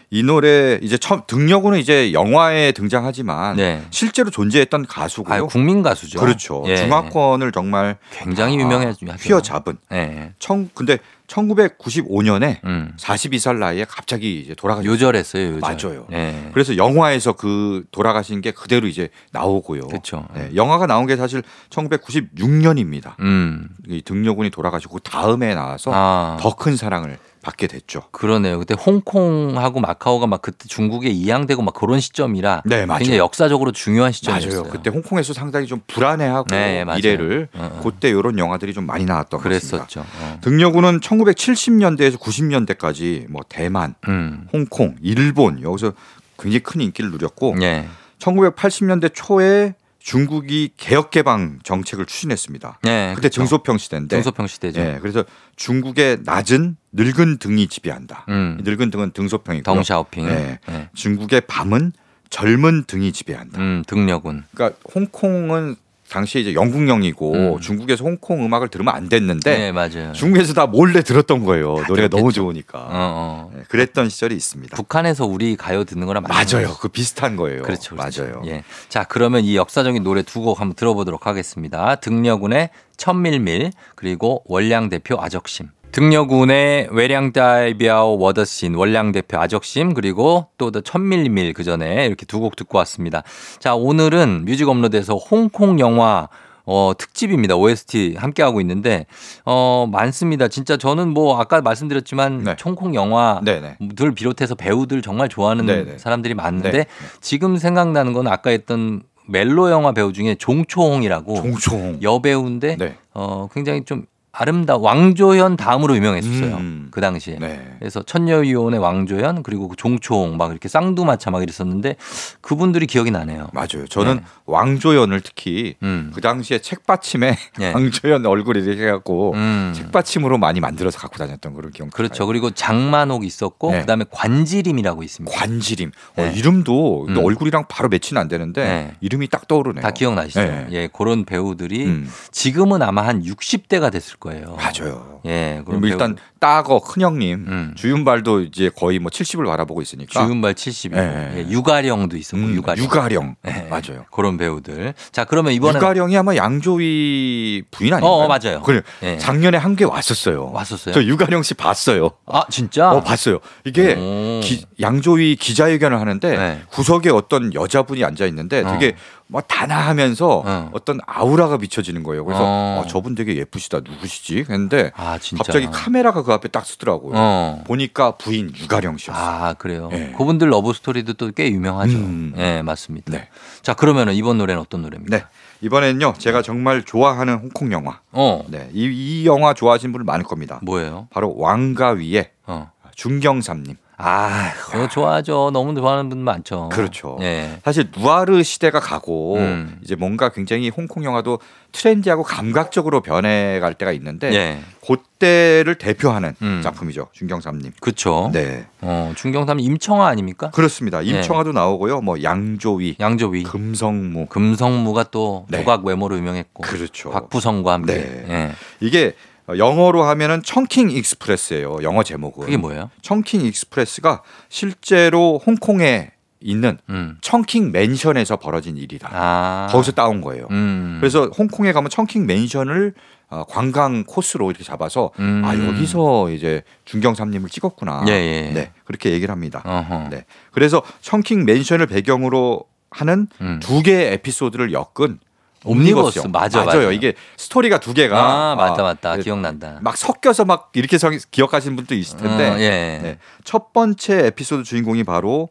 이 0.10 0.22
노래 0.22 0.78
이제 0.84 0.96
처음 0.96 1.22
등려구는 1.26 1.80
이제 1.80 2.14
영화에 2.14 2.72
등장하지만 2.74 3.56
네. 3.58 3.82
실제로 3.90 4.30
존재했던 4.30 4.86
가수고요. 4.86 5.34
아, 5.46 5.48
국민 5.48 5.82
가수죠. 5.82 6.20
그렇죠. 6.20 6.64
예. 6.68 6.76
중화권을 6.78 7.52
정말 7.52 7.98
굉장히 8.12 8.58
아, 8.58 8.60
유명해죠. 8.62 9.08
휘어잡은. 9.08 9.78
예. 9.92 10.34
청 10.38 10.70
근데 10.76 11.00
1995년에 11.28 12.64
음. 12.66 12.94
42살 12.98 13.58
나이에 13.58 13.86
갑자기 13.86 14.40
이제 14.40 14.54
돌아가셨어요. 14.56 14.92
요절했어요, 14.92 15.56
요절. 15.56 15.60
맞아요. 15.60 16.08
예. 16.12 16.50
그래서 16.54 16.78
영화에서 16.78 17.34
그 17.34 17.86
돌아가신 17.92 18.42
게 18.42 18.52
그대로 18.52 18.88
이제 18.88 19.10
나오고요. 19.32 19.88
그렇죠. 19.88 20.28
네, 20.34 20.50
영화가 20.56 20.88
나온 20.88 21.08
게 21.08 21.16
사실 21.16 21.44
1996년입니다. 21.70 23.20
음. 23.20 23.70
이 23.88 24.02
등려군이 24.02 24.50
돌아가시고 24.50 25.00
다음에 25.00 25.56
나와서 25.56 25.92
아. 25.94 26.38
더큰 26.40 26.76
사랑을 26.76 27.18
받게 27.44 27.68
됐죠. 27.68 28.04
그러네요. 28.12 28.58
그때 28.58 28.74
홍콩하고 28.74 29.82
마카오가 29.82 30.26
막 30.26 30.42
그때 30.42 30.68
중국에 30.68 31.10
이양되고 31.10 31.62
막 31.62 31.74
그런 31.74 32.00
시점이라 32.00 32.64
네, 32.66 32.86
맞아요. 32.86 33.00
굉장히 33.00 33.20
역사적으로 33.20 33.72
중요한 33.72 34.12
시점이었어요. 34.12 34.62
맞아요. 34.62 34.72
그때 34.72 34.90
홍콩에서 34.90 35.34
상당히 35.34 35.68
좀 35.68 35.82
불안해하고 35.86 36.48
네, 36.50 36.86
맞아요. 36.86 36.98
미래를 36.98 37.50
어, 37.54 37.70
어. 37.74 37.82
그때 37.84 38.10
이런 38.10 38.40
영화들이 38.40 38.74
좀 38.74 38.86
많이 38.86 39.06
나왔던 39.06 39.42
것 39.42 39.50
같습니다. 39.50 39.86
그랬었죠. 39.86 40.06
어. 40.22 40.40
등려군은 40.42 41.02
1970년대에서 41.02 42.18
90년대까지 42.18 43.30
뭐 43.30 43.42
대만, 43.48 43.94
음. 44.08 44.48
홍콩, 44.54 44.96
일본 45.02 45.62
여기서 45.62 45.94
굉장히 46.40 46.60
큰 46.62 46.82
인기를 46.82 47.12
누렸고 47.12 47.56
예. 47.62 47.88
1980년대 48.20 49.12
초에 49.14 49.76
중국이 50.04 50.72
개혁 50.76 51.12
개방 51.12 51.60
정책을 51.64 52.06
추진했습니다. 52.06 52.80
예. 52.88 53.14
그때 53.16 53.30
그렇죠. 53.30 53.40
등소평 53.40 53.78
시대인데 53.78 54.18
등소평 54.18 54.48
시대죠. 54.48 54.82
예, 54.82 55.00
그래서 55.02 55.24
중국의 55.56 56.20
낮은 56.26 56.76
늙은 56.92 57.38
등이 57.38 57.68
지배한다. 57.68 58.26
음. 58.28 58.60
늙은 58.64 58.92
등은 58.92 59.12
등소평이고 59.12 59.64
덩샤오핑. 59.64 60.28
예. 60.28 60.60
예. 60.70 60.90
중국의 60.94 61.42
밤은 61.48 61.94
젊은 62.30 62.84
등이 62.84 63.14
지배한다. 63.14 63.62
음, 63.62 63.84
등려군. 63.88 64.44
그러니까 64.54 64.78
홍콩은 64.94 65.78
당시에 66.14 66.42
이제 66.42 66.54
영국령이고 66.54 67.34
음. 67.34 67.60
중국에서 67.60 68.04
홍콩 68.04 68.46
음악을 68.46 68.68
들으면 68.68 68.94
안 68.94 69.10
됐는데 69.10 69.72
네. 69.72 70.12
중국에서 70.14 70.54
다 70.54 70.68
몰래 70.68 71.02
들었던 71.02 71.44
거예요. 71.44 71.74
노래가 71.88 72.08
너무 72.08 72.32
들었겠죠. 72.32 72.42
좋으니까. 72.42 72.80
어, 72.80 72.90
어. 72.92 73.52
예, 73.58 73.64
그랬던 73.68 74.10
시절이 74.10 74.36
있습니다. 74.36 74.76
북한에서 74.76 75.26
우리 75.26 75.56
가요 75.56 75.84
듣는 75.84 76.06
거랑 76.06 76.24
맞아요. 76.24 76.76
그 76.80 76.88
비슷한 76.88 77.36
거예요. 77.36 77.64
그렇죠, 77.64 77.96
그렇죠. 77.96 78.24
맞아요. 78.24 78.42
예. 78.46 78.64
자, 78.90 79.04
그러면 79.06 79.44
이 79.44 79.56
역사적인 79.56 80.04
노래 80.04 80.22
두 80.22 80.44
곡 80.44 80.60
한번 80.60 80.76
들어보도록 80.76 81.26
하겠습니다. 81.26 81.96
등려군의 81.96 82.70
천밀밀 82.98 83.72
그리고 83.96 84.44
월량 84.46 84.90
대표 84.90 85.18
아적심. 85.20 85.70
등려군의 85.94 86.88
외량다이비아오 86.92 88.18
워더신 88.18 88.74
월량 88.76 89.12
대표 89.12 89.38
아적심 89.40 89.94
그리고 89.94 90.48
또 90.58 90.72
더 90.72 90.82
천밀밀 90.82 91.54
그 91.54 91.64
전에 91.64 92.08
이렇게 92.08 92.26
두 92.26 92.40
곡 92.40 92.56
듣고 92.56 92.80
왔습니다. 92.80 93.22
자, 93.60 93.76
오늘은 93.76 94.44
뮤직 94.46 94.68
업로드에서 94.68 95.16
홍콩 95.16 95.80
영화 95.80 96.28
어, 96.66 96.94
특집입니다. 96.98 97.56
OST 97.58 98.16
함께하고 98.18 98.60
있는데, 98.62 99.06
어, 99.46 99.86
많습니다. 99.92 100.48
진짜 100.48 100.78
저는 100.78 101.10
뭐 101.10 101.38
아까 101.38 101.62
말씀드렸지만, 101.62 102.44
네. 102.44 102.56
홍콩 102.66 102.96
영화 102.96 103.42
네네. 103.44 103.78
들 103.98 104.14
비롯해서 104.16 104.56
배우들 104.56 105.02
정말 105.02 105.28
좋아하는 105.30 105.66
네네. 105.66 105.98
사람들이 105.98 106.34
많은데 106.36 106.72
네. 106.72 106.86
지금 107.22 107.58
생각나는 107.58 108.14
건 108.14 108.28
아까 108.28 108.50
했던 108.50 109.04
멜로 109.28 109.70
영화 109.72 109.92
배우 109.92 110.12
중에 110.14 110.36
종초홍이라고 110.36 111.36
종총. 111.36 112.00
여배우인데 112.02 112.78
네. 112.78 112.96
어 113.14 113.48
굉장히 113.54 113.84
좀 113.86 114.06
아름다 114.36 114.78
왕조연 114.78 115.58
다음으로 115.58 115.96
유명했었어요. 115.96 116.56
음. 116.56 116.88
그 116.90 117.00
당시에. 117.02 117.38
네. 117.40 117.76
그래서 117.78 118.02
천녀위원의 118.02 118.80
왕조연 118.80 119.44
그리고 119.44 119.68
그 119.68 119.76
종초홍 119.76 120.38
막 120.38 120.50
이렇게 120.50 120.68
쌍두마차 120.68 121.30
막 121.30 121.44
이랬었는데 121.44 121.98
그분들이 122.42 122.88
기억이 122.88 123.12
나네요. 123.12 123.50
맞아요. 123.54 123.86
저는 123.88 124.16
네. 124.16 124.24
왕조연을 124.48 125.22
특히 125.22 125.76
음. 125.84 126.12
그 126.16 126.22
당시에 126.22 126.58
책받침에 126.58 127.38
예. 127.62 127.72
왕조연 127.74 128.26
얼굴 128.26 128.58
이렇게 128.58 128.88
해갖고 128.88 129.34
음. 129.36 129.72
책받침으로 129.76 130.40
많이 130.40 130.60
만들어서 130.60 130.98
갖고 130.98 131.18
다녔던 131.18 131.54
그런 131.54 131.72
기억. 131.72 131.92
그렇죠. 131.92 132.26
그리고 132.26 132.50
장만옥 132.50 133.26
있었고 133.26 133.72
네. 133.72 133.82
그다음에 133.82 134.06
관지림이라고 134.10 135.04
있습니다. 135.04 135.38
관지림. 135.38 135.92
네. 136.16 136.24
어, 136.24 136.32
이름도 136.32 137.06
음. 137.08 137.18
얼굴이랑 137.24 137.66
바로 137.70 137.88
매치는 137.88 138.20
안 138.20 138.28
되는데 138.28 138.64
네. 138.64 138.96
이름이 139.00 139.28
딱 139.28 139.48
떠오르네요. 139.48 139.84
다 139.84 139.92
기억나시죠? 139.92 140.42
네. 140.42 140.68
예, 140.72 140.90
그런 140.92 141.24
배우들이 141.24 141.86
음. 141.86 142.10
지금은 142.32 142.82
아마 142.82 143.06
한 143.06 143.22
60대가 143.22 143.92
됐을 143.92 144.18
거예요. 144.24 144.56
맞아요. 144.56 145.22
예, 145.26 145.62
그럼 145.66 145.82
그럼 145.82 145.86
일단 145.86 146.16
따거 146.44 146.80
큰형님 146.80 147.46
음. 147.48 147.74
주윤발도 147.78 148.42
이제 148.42 148.70
거의 148.76 149.00
뭐 149.00 149.10
70을 149.10 149.46
바라보고 149.46 149.82
있으니까. 149.82 150.26
주윤발 150.26 150.56
70이고 150.56 150.98
예. 150.98 151.38
예, 151.38 151.48
유가령도 151.50 152.18
있었고 152.18 152.44
음, 152.44 152.54
유가령. 152.56 152.84
유가령. 152.84 153.36
예, 153.48 153.68
맞아요. 153.70 154.04
그런 154.12 154.36
배우들. 154.38 154.94
자, 155.14 155.24
그러면 155.24 155.54
이번에 155.54 155.78
유가령이 155.78 156.18
아마 156.18 156.36
양조위 156.36 157.64
부인 157.72 157.94
아닌가요? 157.94 158.12
어, 158.12 158.24
어, 158.26 158.28
맞아요. 158.28 158.62
그래. 158.62 158.82
예. 159.04 159.18
작년에 159.18 159.58
한국에 159.58 159.86
왔었어요. 159.86 160.52
왔었어요. 160.54 160.94
저 160.94 161.04
유가령 161.04 161.42
씨 161.44 161.54
봤어요. 161.56 162.12
아, 162.28 162.44
진짜? 162.52 162.92
어, 162.92 163.02
봤어요. 163.02 163.40
이게 163.66 163.96
오. 163.96 164.40
기- 164.44 164.66
양조위 164.80 165.38
기자회견을 165.38 166.00
하는데 166.00 166.38
네. 166.38 166.62
구석에 166.70 167.10
어떤 167.10 167.54
여자분이 167.56 168.04
앉아 168.04 168.26
있는데 168.28 168.62
되게 168.64 168.96
뭐 169.28 169.42
단아하면서 169.42 170.28
어. 170.46 170.70
어. 170.74 170.80
떤 170.86 171.00
아우라가 171.08 171.58
비춰지는 171.58 172.04
거예요. 172.04 172.24
그래서 172.26 172.44
어. 172.44 172.84
어, 172.84 172.88
저분 172.88 173.16
되게 173.16 173.36
예쁘시다. 173.38 173.80
누구시지? 173.80 174.40
했는데 174.48 174.92
아, 174.96 175.18
진짜. 175.20 175.44
갑자기 175.44 175.68
카메라가 175.72 176.22
그 176.22 176.33
앞에 176.34 176.50
딱 176.50 176.66
서더라고요. 176.66 177.14
어. 177.16 177.64
보니까 177.66 178.18
부인 178.18 178.52
유가령 178.56 178.98
씨였어요. 178.98 179.24
아, 179.26 179.54
그래요. 179.54 179.90
예. 179.94 180.14
그분들 180.18 180.50
러브 180.52 180.74
스토리도 180.74 181.14
또 181.14 181.32
꽤 181.32 181.50
유명하죠. 181.50 181.98
음. 181.98 182.34
예, 182.38 182.62
맞습니다. 182.62 183.12
네. 183.12 183.28
자, 183.62 183.74
그러면은 183.74 184.14
이번 184.14 184.38
노래는 184.38 184.62
어떤 184.62 184.82
노래입니까? 184.84 185.18
네. 185.18 185.24
이번엔요. 185.62 186.16
제가 186.18 186.42
정말 186.42 186.84
좋아하는 186.84 187.36
홍콩 187.36 187.72
영화. 187.72 188.02
어. 188.12 188.44
네. 188.50 188.70
이, 188.74 188.86
이 188.86 189.26
영화 189.26 189.54
좋아하시는 189.54 189.92
분들 189.94 190.04
많을 190.04 190.26
겁니다. 190.26 190.60
뭐예요? 190.64 191.08
바로 191.10 191.34
왕가위의 191.38 192.30
어. 192.46 192.72
중경삼님. 192.96 193.76
아, 193.98 194.52
그거 194.54 194.88
좋아하죠. 194.88 195.52
너무 195.54 195.76
좋아하는 195.76 196.10
분 196.10 196.20
많죠. 196.20 196.70
그렇죠. 196.70 197.18
예. 197.22 197.60
사실 197.64 197.90
누아르 197.96 198.42
시대가 198.44 198.80
가고 198.80 199.38
음. 199.38 199.80
이제 199.84 199.96
뭔가 199.96 200.30
굉장히 200.30 200.70
홍콩 200.70 201.04
영화도 201.04 201.40
트렌디하고 201.72 202.24
감각적으로 202.24 203.02
변해갈 203.02 203.74
때가 203.76 203.92
있는데 203.94 204.34
예. 204.34 204.60
그때를 204.86 205.76
대표하는 205.76 206.36
음. 206.42 206.62
작품이죠 206.64 207.08
중경삼님. 207.14 207.74
그렇죠. 207.80 208.30
네 208.34 208.66
어, 208.82 209.14
중경삼 209.16 209.60
임청아 209.60 210.08
아닙니까? 210.08 210.50
그렇습니다. 210.52 211.00
네. 211.00 211.06
임청아도 211.08 211.52
나오고요. 211.52 212.02
뭐 212.02 212.22
양조위, 212.22 212.98
양조위. 213.00 213.44
금성무 213.44 214.26
금성무가 214.28 215.04
또 215.06 215.46
네. 215.50 215.60
도각 215.60 215.86
외모로 215.86 216.18
유명했고 216.18 216.64
그렇죠. 216.64 217.12
곽부성과 217.12 217.74
함께 217.74 217.94
네. 217.94 218.26
예. 218.30 218.52
이게 218.80 219.16
영어로 219.50 220.04
하면은 220.04 220.42
Chungking 220.44 220.92
Express예요. 220.92 221.84
영어 221.84 222.04
제목은. 222.04 222.46
그게 222.46 222.58
뭐예요? 222.58 222.90
Chungking 223.02 223.42
Express가 223.42 224.24
실제로 224.50 225.42
홍콩에 225.46 226.12
있는 226.40 226.78
음. 226.90 227.18
청킹 227.22 227.72
맨션에서 227.72 228.38
벌어진 228.38 228.78
일이다. 228.78 229.10
아 229.12 229.68
거기서 229.72 229.94
따온 229.94 230.22
거예요. 230.22 230.48
음. 230.52 230.98
그래서 231.00 231.28
홍콩에 231.28 231.72
가면 231.72 231.90
청킹 231.90 232.26
맨션을 232.26 232.94
어, 233.30 233.46
관광 233.46 234.04
코스로 234.04 234.50
이렇게 234.52 234.64
잡아서 234.64 235.12
음. 235.20 235.42
아 235.44 235.58
여기서 235.58 236.30
이제 236.32 236.64
중경삼림을 236.86 237.50
찍었구나. 237.50 238.06
예, 238.08 238.12
예. 238.12 238.52
네 238.54 238.72
그렇게 238.84 239.12
얘기를 239.12 239.32
합니다. 239.32 239.62
어허. 239.66 240.10
네 240.10 240.26
그래서 240.52 240.84
청킹 241.02 241.46
맨션을 241.46 241.88
배경으로 241.88 242.66
하는 242.92 243.28
음. 243.42 243.60
두 243.62 243.82
개의 243.82 244.14
에피소드를 244.14 244.74
엮은 244.74 245.20
옴니버스. 245.66 246.28
맞아, 246.28 246.64
맞아요. 246.64 246.80
맞아요. 246.80 246.92
이게 246.92 247.14
스토리가 247.38 247.80
두 247.80 247.94
개가 247.94 248.18
아 248.52 248.56
맞다 248.56 248.82
아, 248.82 248.84
맞다 248.86 249.16
네, 249.18 249.24
기억난다. 249.24 249.80
막 249.82 249.98
섞여서 249.98 250.46
막 250.46 250.72
이렇게 250.74 250.98
성- 250.98 251.18
기억하시는 251.32 251.76
분도 251.76 251.96
있을 251.96 252.18
텐데 252.18 252.50
어, 252.50 252.60
예. 252.60 253.00
네. 253.02 253.18
첫 253.44 253.74
번째 253.74 254.28
에피소드 254.28 254.64
주인공이 254.64 255.04
바로 255.04 255.50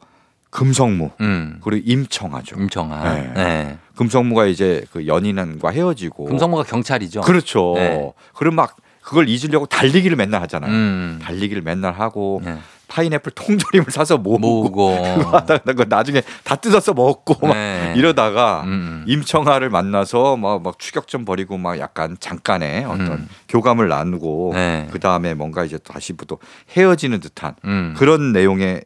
금성무 0.50 1.10
음. 1.20 1.60
그리고 1.62 1.82
임청아죠. 1.90 2.56
임청아. 2.60 3.14
네. 3.14 3.32
네. 3.34 3.78
금성무가 3.96 4.46
이제 4.46 4.84
그 4.92 5.06
연인과 5.06 5.70
헤어지고 5.70 6.26
금성무가 6.26 6.64
경찰이죠. 6.64 7.22
그렇죠. 7.22 7.72
네. 7.76 8.12
그럼 8.34 8.54
막 8.56 8.76
그걸 9.02 9.28
잊으려고 9.28 9.66
달리기를 9.66 10.16
맨날 10.16 10.42
하잖아요. 10.42 10.70
음. 10.70 11.18
달리기를 11.22 11.62
맨날 11.62 11.92
하고 11.94 12.40
네. 12.44 12.58
파인애플 12.92 13.32
통조림을 13.32 13.86
사서 13.90 14.18
모으고 14.18 14.38
모으고. 14.38 14.94
하다가 15.32 15.86
나중에 15.88 16.22
다 16.44 16.56
뜯어서 16.56 16.92
먹고 16.92 17.46
막 17.46 17.54
네. 17.54 17.94
이러다가 17.96 18.62
음. 18.66 19.04
임청아를 19.08 19.70
만나서 19.70 20.36
막, 20.36 20.62
막 20.62 20.78
추격전 20.78 21.24
벌이고 21.24 21.56
막 21.56 21.78
약간 21.78 22.18
잠깐의 22.20 22.84
어떤 22.84 23.12
음. 23.12 23.28
교감을 23.48 23.88
나누고 23.88 24.52
네. 24.54 24.88
그 24.92 25.00
다음에 25.00 25.32
뭔가 25.32 25.64
이제 25.64 25.78
다시부터 25.78 26.36
헤어지는 26.76 27.20
듯한 27.20 27.54
음. 27.64 27.94
그런 27.96 28.32
내용의 28.32 28.84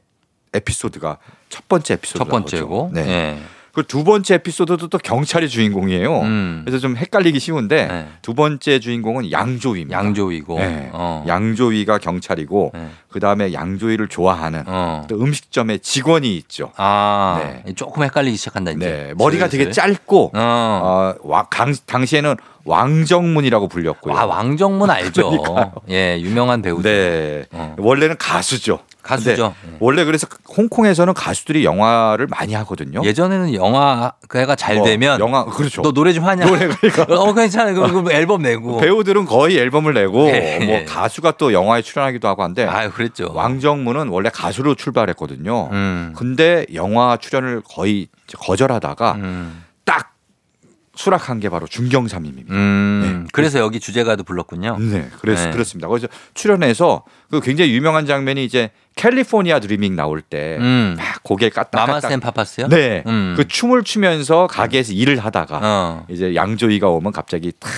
에피소드가 0.54 1.18
첫 1.48 1.66
번째 1.68 1.94
에피소드 1.94 2.18
첫 2.18 2.28
번째고. 2.28 2.90
네. 2.92 3.09
예. 3.09 3.55
그 3.77 3.83
두 3.83 4.05
번째 4.05 4.37
에피소드도 4.37 4.89
또 4.89 4.97
경찰이 4.97 5.51
주인공이에요. 5.51 6.20
음. 6.20 6.62
그래서 6.64 6.79
좀 6.81 6.97
헷갈리기 6.97 7.39
쉬운데 7.39 7.87
네. 7.87 8.09
두 8.22 8.33
번째 8.33 8.81
주인공은 8.81 9.31
양조위입니다. 9.31 9.99
양조위고. 9.99 10.59
네. 10.59 10.89
어. 10.95 11.22
양조위가 11.29 11.99
경찰이고 11.99 12.70
네. 12.72 12.89
그 13.11 13.20
다음에 13.20 13.53
양조위를 13.53 14.09
좋아하는 14.09 14.62
어. 14.66 15.05
또 15.09 15.20
음식점의 15.20 15.81
직원이 15.81 16.39
있죠. 16.39 16.72
아, 16.79 17.61
네. 17.66 17.74
조금 17.74 18.03
헷갈리기 18.03 18.39
시작한다 18.39 18.70
이제. 18.70 18.79
네, 18.79 19.14
머리가 19.14 19.49
되게. 19.51 19.70
짧고 19.70 20.31
어. 20.35 20.41
어, 20.41 21.14
와, 21.24 21.43
강, 21.51 21.74
당시에는 21.85 22.37
왕정문이라고 22.64 23.68
불렸고요. 23.68 24.14
와 24.14 24.24
왕정문 24.24 24.89
알죠. 24.89 25.29
그러니까요. 25.43 25.72
예, 25.91 26.18
유명한 26.20 26.62
배우죠. 26.62 26.89
네, 26.89 27.45
어. 27.53 27.77
원래는 27.79 28.16
가수죠. 28.16 28.79
가수죠. 29.07 29.54
근데 29.61 29.76
원래 29.80 30.04
그래서 30.04 30.26
홍콩에서는 30.57 31.14
가수들이 31.14 31.64
영화를 31.64 32.26
많이 32.26 32.54
하거든요. 32.54 33.02
예전에는 33.04 33.54
영화가 33.54 34.57
잘 34.57 34.76
뭐, 34.76 34.84
되면 34.86 35.20
영화 35.20 35.44
그렇죠. 35.44 35.82
너 35.82 35.92
노래 35.92 36.12
좀 36.12 36.24
하냐? 36.24 36.46
노래 36.46 36.66
그러니까 36.66 37.04
어 37.14 37.32
괜찮아. 37.32 37.72
그럼 37.72 37.90
그럼 37.90 38.11
앨범 38.11 38.42
내고. 38.42 38.78
배우들은 38.80 39.26
거의 39.26 39.57
앨범을 39.59 39.94
내고 39.94 40.24
네. 40.24 40.64
뭐 40.64 40.84
가수가 40.86 41.32
또 41.32 41.52
영화에 41.52 41.82
출연하기도 41.82 42.26
하고 42.26 42.42
한데 42.42 42.64
아유 42.64 42.90
그랬죠. 42.90 43.30
왕정문은 43.32 44.09
원래 44.09 44.30
가수로 44.30 44.74
출발했거든요. 44.74 45.68
음. 45.72 46.12
근데 46.16 46.66
영화 46.74 47.16
출연을 47.16 47.62
거의 47.68 48.09
거절하다가 48.36 49.12
음. 49.12 49.66
딱 50.97 50.99
수락한 50.99 51.40
게 51.40 51.49
바로 51.49 51.66
중경삼임입니다. 51.66 52.53
음. 52.53 53.28
그래서 53.32 53.59
여기 53.59 53.78
주제가도 53.78 54.24
불렀군요. 54.24 54.78
네, 54.80 55.09
그래서 55.20 55.44
네. 55.44 55.51
그렇습니다. 55.51 55.88
그래서 55.88 56.09
출연해서 56.34 57.05
그 57.30 57.40
굉장히 57.40 57.72
유명한 57.74 58.07
장면이 58.07 58.44
이제 58.44 58.70
California 58.97 59.61
Dreamin' 59.61 59.95
나올 59.94 60.22
때막 60.22 60.62
음. 60.62 60.97
고개 61.22 61.51
까딱까딱 61.51 61.86
Mamas 61.87 62.08
and 62.08 62.20
Papas요? 62.20 62.68
네, 62.68 63.03
음. 63.07 63.34
그 63.36 63.47
춤을 63.47 63.84
추면서 63.84 64.47
가게에서 64.47 64.92
일을 64.94 65.18
하다가 65.18 65.61
어. 65.62 66.07
이제 66.09 66.34
양조위가 66.34 66.88
오면 66.88 67.12
갑자기 67.12 67.53
탁 67.61 67.70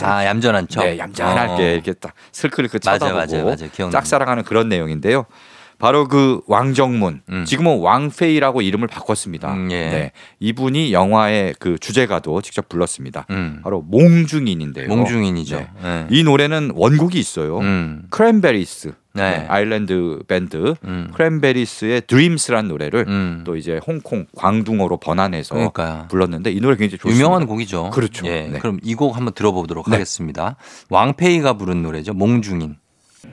아 0.00 0.24
얌전한 0.24 0.68
척. 0.68 0.84
네, 0.84 0.98
얌전하게 0.98 1.62
어. 1.62 1.72
이렇게 1.74 1.92
딱 1.92 2.14
슬쩍슬쩍 2.32 2.78
맞아요, 2.84 2.98
쳐다보고 2.98 3.14
맞아요, 3.18 3.44
맞아요. 3.44 3.70
기억납니다. 3.70 4.00
짝사랑하는 4.00 4.44
그런 4.44 4.68
내용인데요. 4.68 5.26
바로 5.82 6.06
그 6.06 6.40
왕정문 6.46 7.22
음. 7.28 7.44
지금은 7.44 7.80
왕페이라고 7.80 8.62
이름을 8.62 8.86
바꿨습니다. 8.86 9.52
음, 9.52 9.68
예. 9.72 9.90
네, 9.90 10.12
이분이 10.38 10.92
영화의 10.92 11.56
그 11.58 11.76
주제가도 11.76 12.40
직접 12.40 12.68
불렀습니다. 12.68 13.26
음. 13.30 13.58
바로 13.64 13.82
몽중인인데요. 13.82 14.86
몽중인이죠. 14.86 15.56
네. 15.56 15.66
네. 15.82 16.06
이 16.08 16.22
노래는 16.22 16.70
원곡이 16.76 17.18
있어요. 17.18 17.58
음. 17.58 18.04
Cranberries 18.10 18.92
네. 19.14 19.38
네, 19.38 19.46
아일랜드 19.48 20.20
밴드 20.28 20.74
음. 20.84 21.10
Cranberries의 21.14 22.02
Dreams란 22.06 22.68
노래를 22.68 23.04
음. 23.08 23.42
또 23.44 23.56
이제 23.56 23.80
홍콩 23.84 24.26
광둥어로 24.36 24.98
번안해서 24.98 25.56
그러니까요. 25.56 26.06
불렀는데 26.08 26.52
이 26.52 26.60
노래 26.60 26.76
굉장히 26.76 26.98
좋습니다. 26.98 27.18
유명한 27.18 27.46
곡이죠. 27.48 27.90
그렇죠. 27.90 28.24
예, 28.28 28.48
네. 28.52 28.58
그럼 28.60 28.78
이 28.84 28.94
곡 28.94 29.16
한번 29.16 29.34
들어보도록 29.34 29.86
네. 29.90 29.96
하겠습니다. 29.96 30.54
왕페이가 30.90 31.54
부른 31.54 31.82
노래죠. 31.82 32.14
몽중인. 32.14 32.76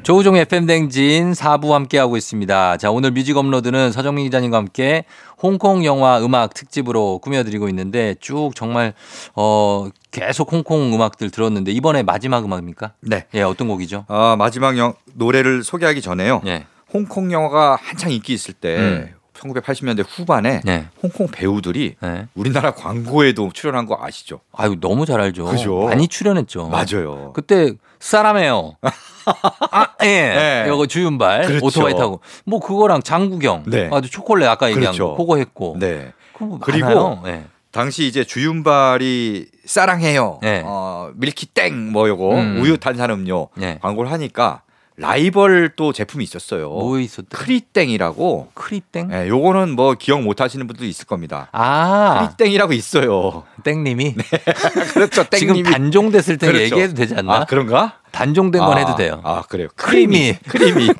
조우종 0.04 0.38
FM 0.38 0.66
대행진 0.66 1.32
4부 1.34 1.72
함께하고 1.72 2.16
있습니다. 2.16 2.78
자, 2.78 2.92
오늘 2.92 3.12
뮤직 3.12 3.36
업로드는 3.38 3.92
서정민 3.92 4.26
기자님과 4.26 4.58
함께 4.58 5.04
홍콩 5.42 5.84
영화 5.84 6.20
음악 6.24 6.54
특집으로 6.54 7.20
꾸며드리고 7.20 7.68
있는데 7.70 8.16
쭉 8.20 8.52
정말, 8.56 8.94
어, 9.36 9.90
계속 10.12 10.52
홍콩 10.52 10.94
음악들 10.94 11.32
들었는데 11.32 11.72
이번에 11.72 12.04
마지막 12.04 12.46
음악입니까? 12.46 12.94
네. 13.02 13.26
예, 13.34 13.42
어떤 13.42 13.68
곡이죠? 13.68 14.06
아, 14.08 14.36
마지막 14.38 14.78
영, 14.78 14.94
노래를 15.14 15.64
소개하기 15.64 16.02
전에요. 16.02 16.42
예. 16.46 16.66
홍콩 16.94 17.32
영화가 17.32 17.78
한창 17.82 18.12
인기 18.12 18.34
있을 18.34 18.54
때 18.54 18.78
음. 18.78 19.14
1980년대 19.40 20.06
후반에 20.08 20.62
네. 20.64 20.88
홍콩 21.02 21.28
배우들이 21.28 21.96
네. 22.02 22.28
우리나라 22.36 22.72
광고에도 22.72 23.50
출연한 23.54 23.86
거 23.86 23.98
아시죠? 24.02 24.42
아유, 24.54 24.76
너무 24.80 25.06
잘 25.06 25.22
알죠. 25.22 25.46
그죠? 25.46 25.86
많이 25.86 26.08
출연했죠. 26.08 26.68
맞아요. 26.70 27.32
그때 27.34 27.74
사람이에요. 28.00 28.76
아, 29.72 29.88
예. 30.04 30.06
네. 30.06 30.64
이거 30.68 30.86
주윤발 30.88 31.46
그렇죠. 31.48 31.66
오토바이 31.66 31.96
타고 31.96 32.22
뭐 32.46 32.60
그거랑 32.60 33.02
장국영 33.04 33.64
네. 33.68 33.90
아주 33.92 34.10
초콜릿 34.10 34.48
아까 34.48 34.68
얘기한 34.70 34.94
그렇죠. 34.94 35.16
거 35.16 35.18
그거 35.18 35.38
했고. 35.38 35.76
네. 35.80 36.14
그거 36.38 36.58
그리고. 36.62 37.20
예. 37.28 37.46
당시 37.72 38.08
이제 38.08 38.24
주윤발이 38.24 39.48
사랑해요. 39.66 40.40
네. 40.42 40.64
어, 40.66 41.12
밀키 41.16 41.48
땡 41.48 41.92
뭐 41.92 42.08
요거 42.10 42.36
음. 42.36 42.62
우유 42.62 42.78
탄산음료 42.80 43.50
네. 43.58 43.78
광고를 43.82 44.12
하니까 44.12 44.64
라이벌 45.00 45.72
또 45.76 45.94
제품이 45.94 46.24
있었어요. 46.24 46.70
뭐 46.70 47.00
있었대? 47.00 47.30
크리땡이라고. 47.32 48.50
크리땡? 48.54 49.10
예, 49.14 49.28
요거는 49.30 49.72
뭐 49.76 49.94
기억 49.94 50.22
못 50.22 50.42
하시는 50.42 50.68
분도 50.68 50.84
있을 50.86 51.06
겁니다. 51.06 51.48
아, 51.54 52.28
크리땡이라고 52.36 52.74
있어요. 52.74 53.44
땡님이 53.64 54.16
그렇죠. 54.94 55.26
지금 55.32 55.56
땡님이. 55.56 55.72
단종됐을 55.72 56.38
때 56.38 56.48
그렇죠. 56.48 56.64
얘기해도 56.66 56.94
되지 56.96 57.16
않나? 57.16 57.34
아, 57.34 57.46
그런가? 57.46 58.00
단종된 58.12 58.62
건 58.62 58.78
아, 58.78 58.80
해도 58.80 58.96
돼요. 58.96 59.22
아, 59.24 59.44
그래요. 59.48 59.70
크리미. 59.76 60.36
크리미. 60.48 60.90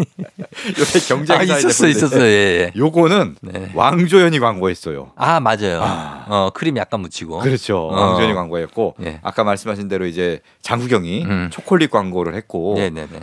요새 0.78 1.00
경쟁 1.00 1.38
아, 1.38 1.42
있었어, 1.42 1.88
있었어. 1.88 2.20
예, 2.20 2.24
예. 2.24 2.72
요거는 2.76 3.36
네. 3.42 3.70
왕조연이 3.74 4.38
광고했어요. 4.38 5.12
아, 5.16 5.40
맞아요. 5.40 5.80
아. 5.82 6.24
어, 6.28 6.50
크림 6.52 6.76
약간 6.76 7.00
묻히고. 7.00 7.38
그렇죠. 7.40 7.88
어. 7.88 7.94
왕조연이 7.94 8.34
광고했고 8.34 8.94
예. 9.04 9.20
아까 9.22 9.44
말씀하신 9.44 9.88
대로 9.88 10.06
이제 10.06 10.40
장국영이 10.62 11.24
음. 11.24 11.48
초콜릿 11.52 11.90
광고를 11.90 12.34
했고. 12.34 12.76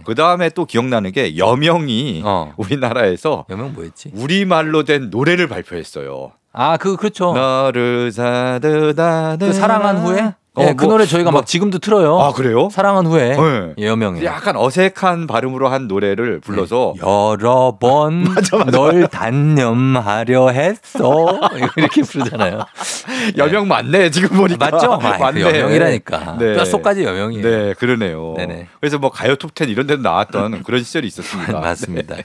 그 0.05 0.15
다음에 0.15 0.49
또 0.49 0.65
기억나는 0.65 1.11
게 1.11 1.38
여명이 1.38 2.21
어. 2.25 2.53
우리나라에서 2.57 3.45
여명 3.49 3.73
뭐였지? 3.73 4.11
우리 4.13 4.45
말로 4.45 4.84
된 4.84 5.09
노래를 5.09 5.47
발표했어요. 5.47 6.32
아, 6.53 6.78
그 6.78 6.95
그렇죠. 6.95 7.34
너를 7.34 8.11
사드다 8.11 9.38
그 9.39 9.53
사랑한 9.53 9.97
후에? 9.97 10.34
어, 10.58 10.64
네, 10.66 10.74
그 10.74 10.86
뭐, 10.86 10.93
노래 10.93 11.05
저희가 11.05 11.30
뭐- 11.32 11.41
막 11.41 11.45
지금도 11.45 11.78
틀어요. 11.78 12.18
아 12.20 12.34
그래요? 12.34 12.70
사랑한 12.72 13.05
후에 13.05 13.36
네. 13.38 13.74
예, 13.78 13.86
여명이 13.88 14.24
약간 14.26 14.55
어색한 14.58 15.28
발음으로 15.28 15.68
한 15.70 15.88
노래를 15.88 16.39
불러서 16.39 16.93
네. 16.95 17.01
여러 17.08 17.78
번 17.80 18.24
널 18.72 19.08
단념하려 19.08 20.49
했어 20.49 21.39
이렇게 21.78 22.01
부르잖아요. 22.01 22.66
여명 23.38 23.68
맞네 23.68 24.10
지금 24.10 24.36
보니까 24.36 24.70
맞죠? 24.72 24.93
아, 24.93 24.97
그 25.18 25.24
맞네. 25.24 25.41
여명이라니까 25.41 26.38
네. 26.39 26.53
뼛속까지 26.55 27.03
여명이에요. 27.03 27.43
네 27.47 27.74
그러네요. 27.76 28.34
네네. 28.38 28.68
그래서 28.80 28.97
뭐 28.97 29.12
가요 29.12 29.36
톱텐 29.36 29.70
이런 29.70 29.86
데도 29.86 30.01
나왔던 30.01 30.64
그런 30.64 30.84
시절이 30.84 31.05
있었습니다. 31.08 31.60
맞습니다. 31.60 32.16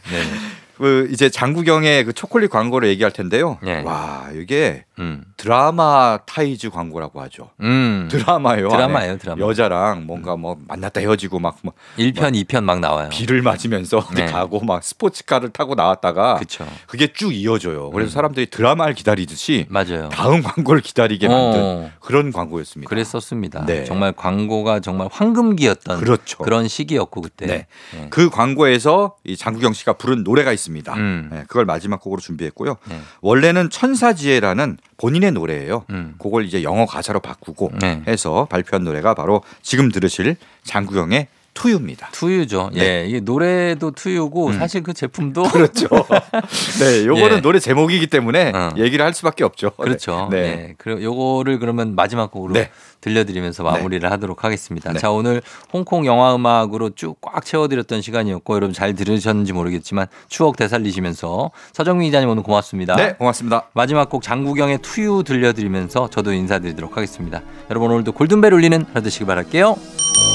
네. 0.82 0.88
그 0.88 1.08
이제 1.12 1.28
장국영의 1.28 2.04
그 2.04 2.12
초콜릿 2.12 2.50
광고를 2.50 2.88
얘기할 2.88 3.12
텐데요. 3.12 3.58
네. 3.62 3.82
와 3.82 4.28
이게 4.34 4.84
음. 4.98 5.24
dramatize 5.36 6.70
광고라고 6.70 7.20
하죠. 7.22 7.50
음. 7.60 8.08
드라마요. 8.10 8.68
드라마예요, 8.68 9.10
안에 9.10 9.18
드라마. 9.18 9.40
여자랑 9.40 10.06
뭔가 10.06 10.36
뭐 10.36 10.56
만났다 10.68 11.00
헤어지고 11.00 11.38
막, 11.38 11.58
막 11.62 11.74
1편, 11.98 12.34
2편 12.44 12.64
막 12.64 12.80
나와요. 12.80 13.08
비를 13.10 13.42
맞으면서 13.42 14.06
네. 14.14 14.26
가고 14.26 14.60
막 14.64 14.82
스포츠카를 14.82 15.50
타고 15.50 15.74
나왔다가 15.74 16.34
그렇죠. 16.34 16.66
그게 16.86 17.12
쭉 17.12 17.32
이어져요. 17.32 17.90
그래서 17.90 18.10
음. 18.10 18.12
사람들이 18.12 18.46
드라마를 18.46 18.94
기다리듯이 18.94 19.66
맞아요. 19.68 20.08
다음 20.10 20.42
광고를 20.42 20.80
기다리게 20.82 21.28
만든 21.28 21.60
어. 21.60 21.90
그런 22.00 22.32
광고였습니다. 22.32 22.88
그랬었습니다. 22.88 23.66
네. 23.66 23.84
정말 23.84 24.12
광고가 24.12 24.80
정말 24.80 25.08
황금기였던 25.10 26.00
그렇죠. 26.00 26.44
런 26.44 26.68
시기였고 26.68 27.20
그때. 27.20 27.46
네. 27.46 27.66
네. 27.94 28.06
그 28.10 28.30
광고에서 28.30 29.16
이 29.24 29.36
장국영 29.36 29.72
씨가 29.72 29.94
부른 29.94 30.24
노래가 30.24 30.52
있습니다. 30.52 30.71
음. 30.94 31.28
네, 31.30 31.44
그걸 31.48 31.64
마지막 31.64 32.00
곡으로 32.00 32.20
준비했고요. 32.20 32.76
네. 32.88 33.00
원래는 33.20 33.70
천사지혜라는 33.70 34.78
본인의 34.96 35.32
노래예요. 35.32 35.84
음. 35.90 36.14
그걸 36.18 36.44
이제 36.44 36.62
영어 36.62 36.86
가사로 36.86 37.20
바꾸고 37.20 37.72
네. 37.80 38.02
해서 38.06 38.46
발표한 38.50 38.84
노래가 38.84 39.14
바로 39.14 39.42
지금 39.62 39.90
들으실 39.90 40.36
장국영의 40.64 41.28
투유입니다. 41.54 42.10
투유죠. 42.12 42.70
네. 42.74 42.80
예, 42.82 43.06
이게 43.06 43.20
노래도 43.20 43.90
투유고 43.90 44.48
음. 44.48 44.58
사실 44.58 44.82
그 44.82 44.92
제품도 44.92 45.44
그렇죠. 45.44 45.86
네, 46.80 47.06
요거는 47.06 47.36
예. 47.38 47.40
노래 47.40 47.58
제목이기 47.58 48.06
때문에 48.08 48.52
어. 48.54 48.70
얘기를 48.76 49.04
할 49.04 49.14
수밖에 49.14 49.44
없죠. 49.44 49.70
그렇죠. 49.70 50.28
네. 50.30 50.40
네. 50.40 50.74
그리고 50.78 51.02
요거를 51.02 51.58
그러면 51.58 51.94
마지막 51.94 52.30
곡으로 52.30 52.54
네. 52.54 52.70
들려드리면서 53.00 53.64
마무리를 53.64 54.08
하도록 54.12 54.44
하겠습니다. 54.44 54.92
네. 54.92 54.98
자, 54.98 55.10
오늘 55.10 55.42
홍콩 55.72 56.06
영화 56.06 56.34
음악으로 56.34 56.90
쭉 56.90 57.12
꽉 57.22 57.44
채워드렸던 57.44 58.02
시간이었고 58.02 58.54
여러분 58.54 58.74
잘 58.74 58.94
들으셨는지 58.94 59.52
모르겠지만 59.52 60.06
추억 60.28 60.56
되살리시면서 60.56 61.50
서정민 61.72 62.08
기자님 62.08 62.28
오늘 62.28 62.42
고맙습니다. 62.42 62.96
네, 62.96 63.14
고맙습니다. 63.14 63.68
마지막 63.72 64.10
곡 64.10 64.22
장국영의 64.22 64.78
투유 64.82 65.22
들려드리면서 65.24 66.10
저도 66.10 66.32
인사드리도록 66.32 66.96
하겠습니다. 66.96 67.42
여러분 67.70 67.90
오늘도 67.90 68.12
골든벨 68.12 68.52
울리는 68.52 68.84
하루 68.92 69.02
되시길 69.02 69.26
바랄게요. 69.26 70.31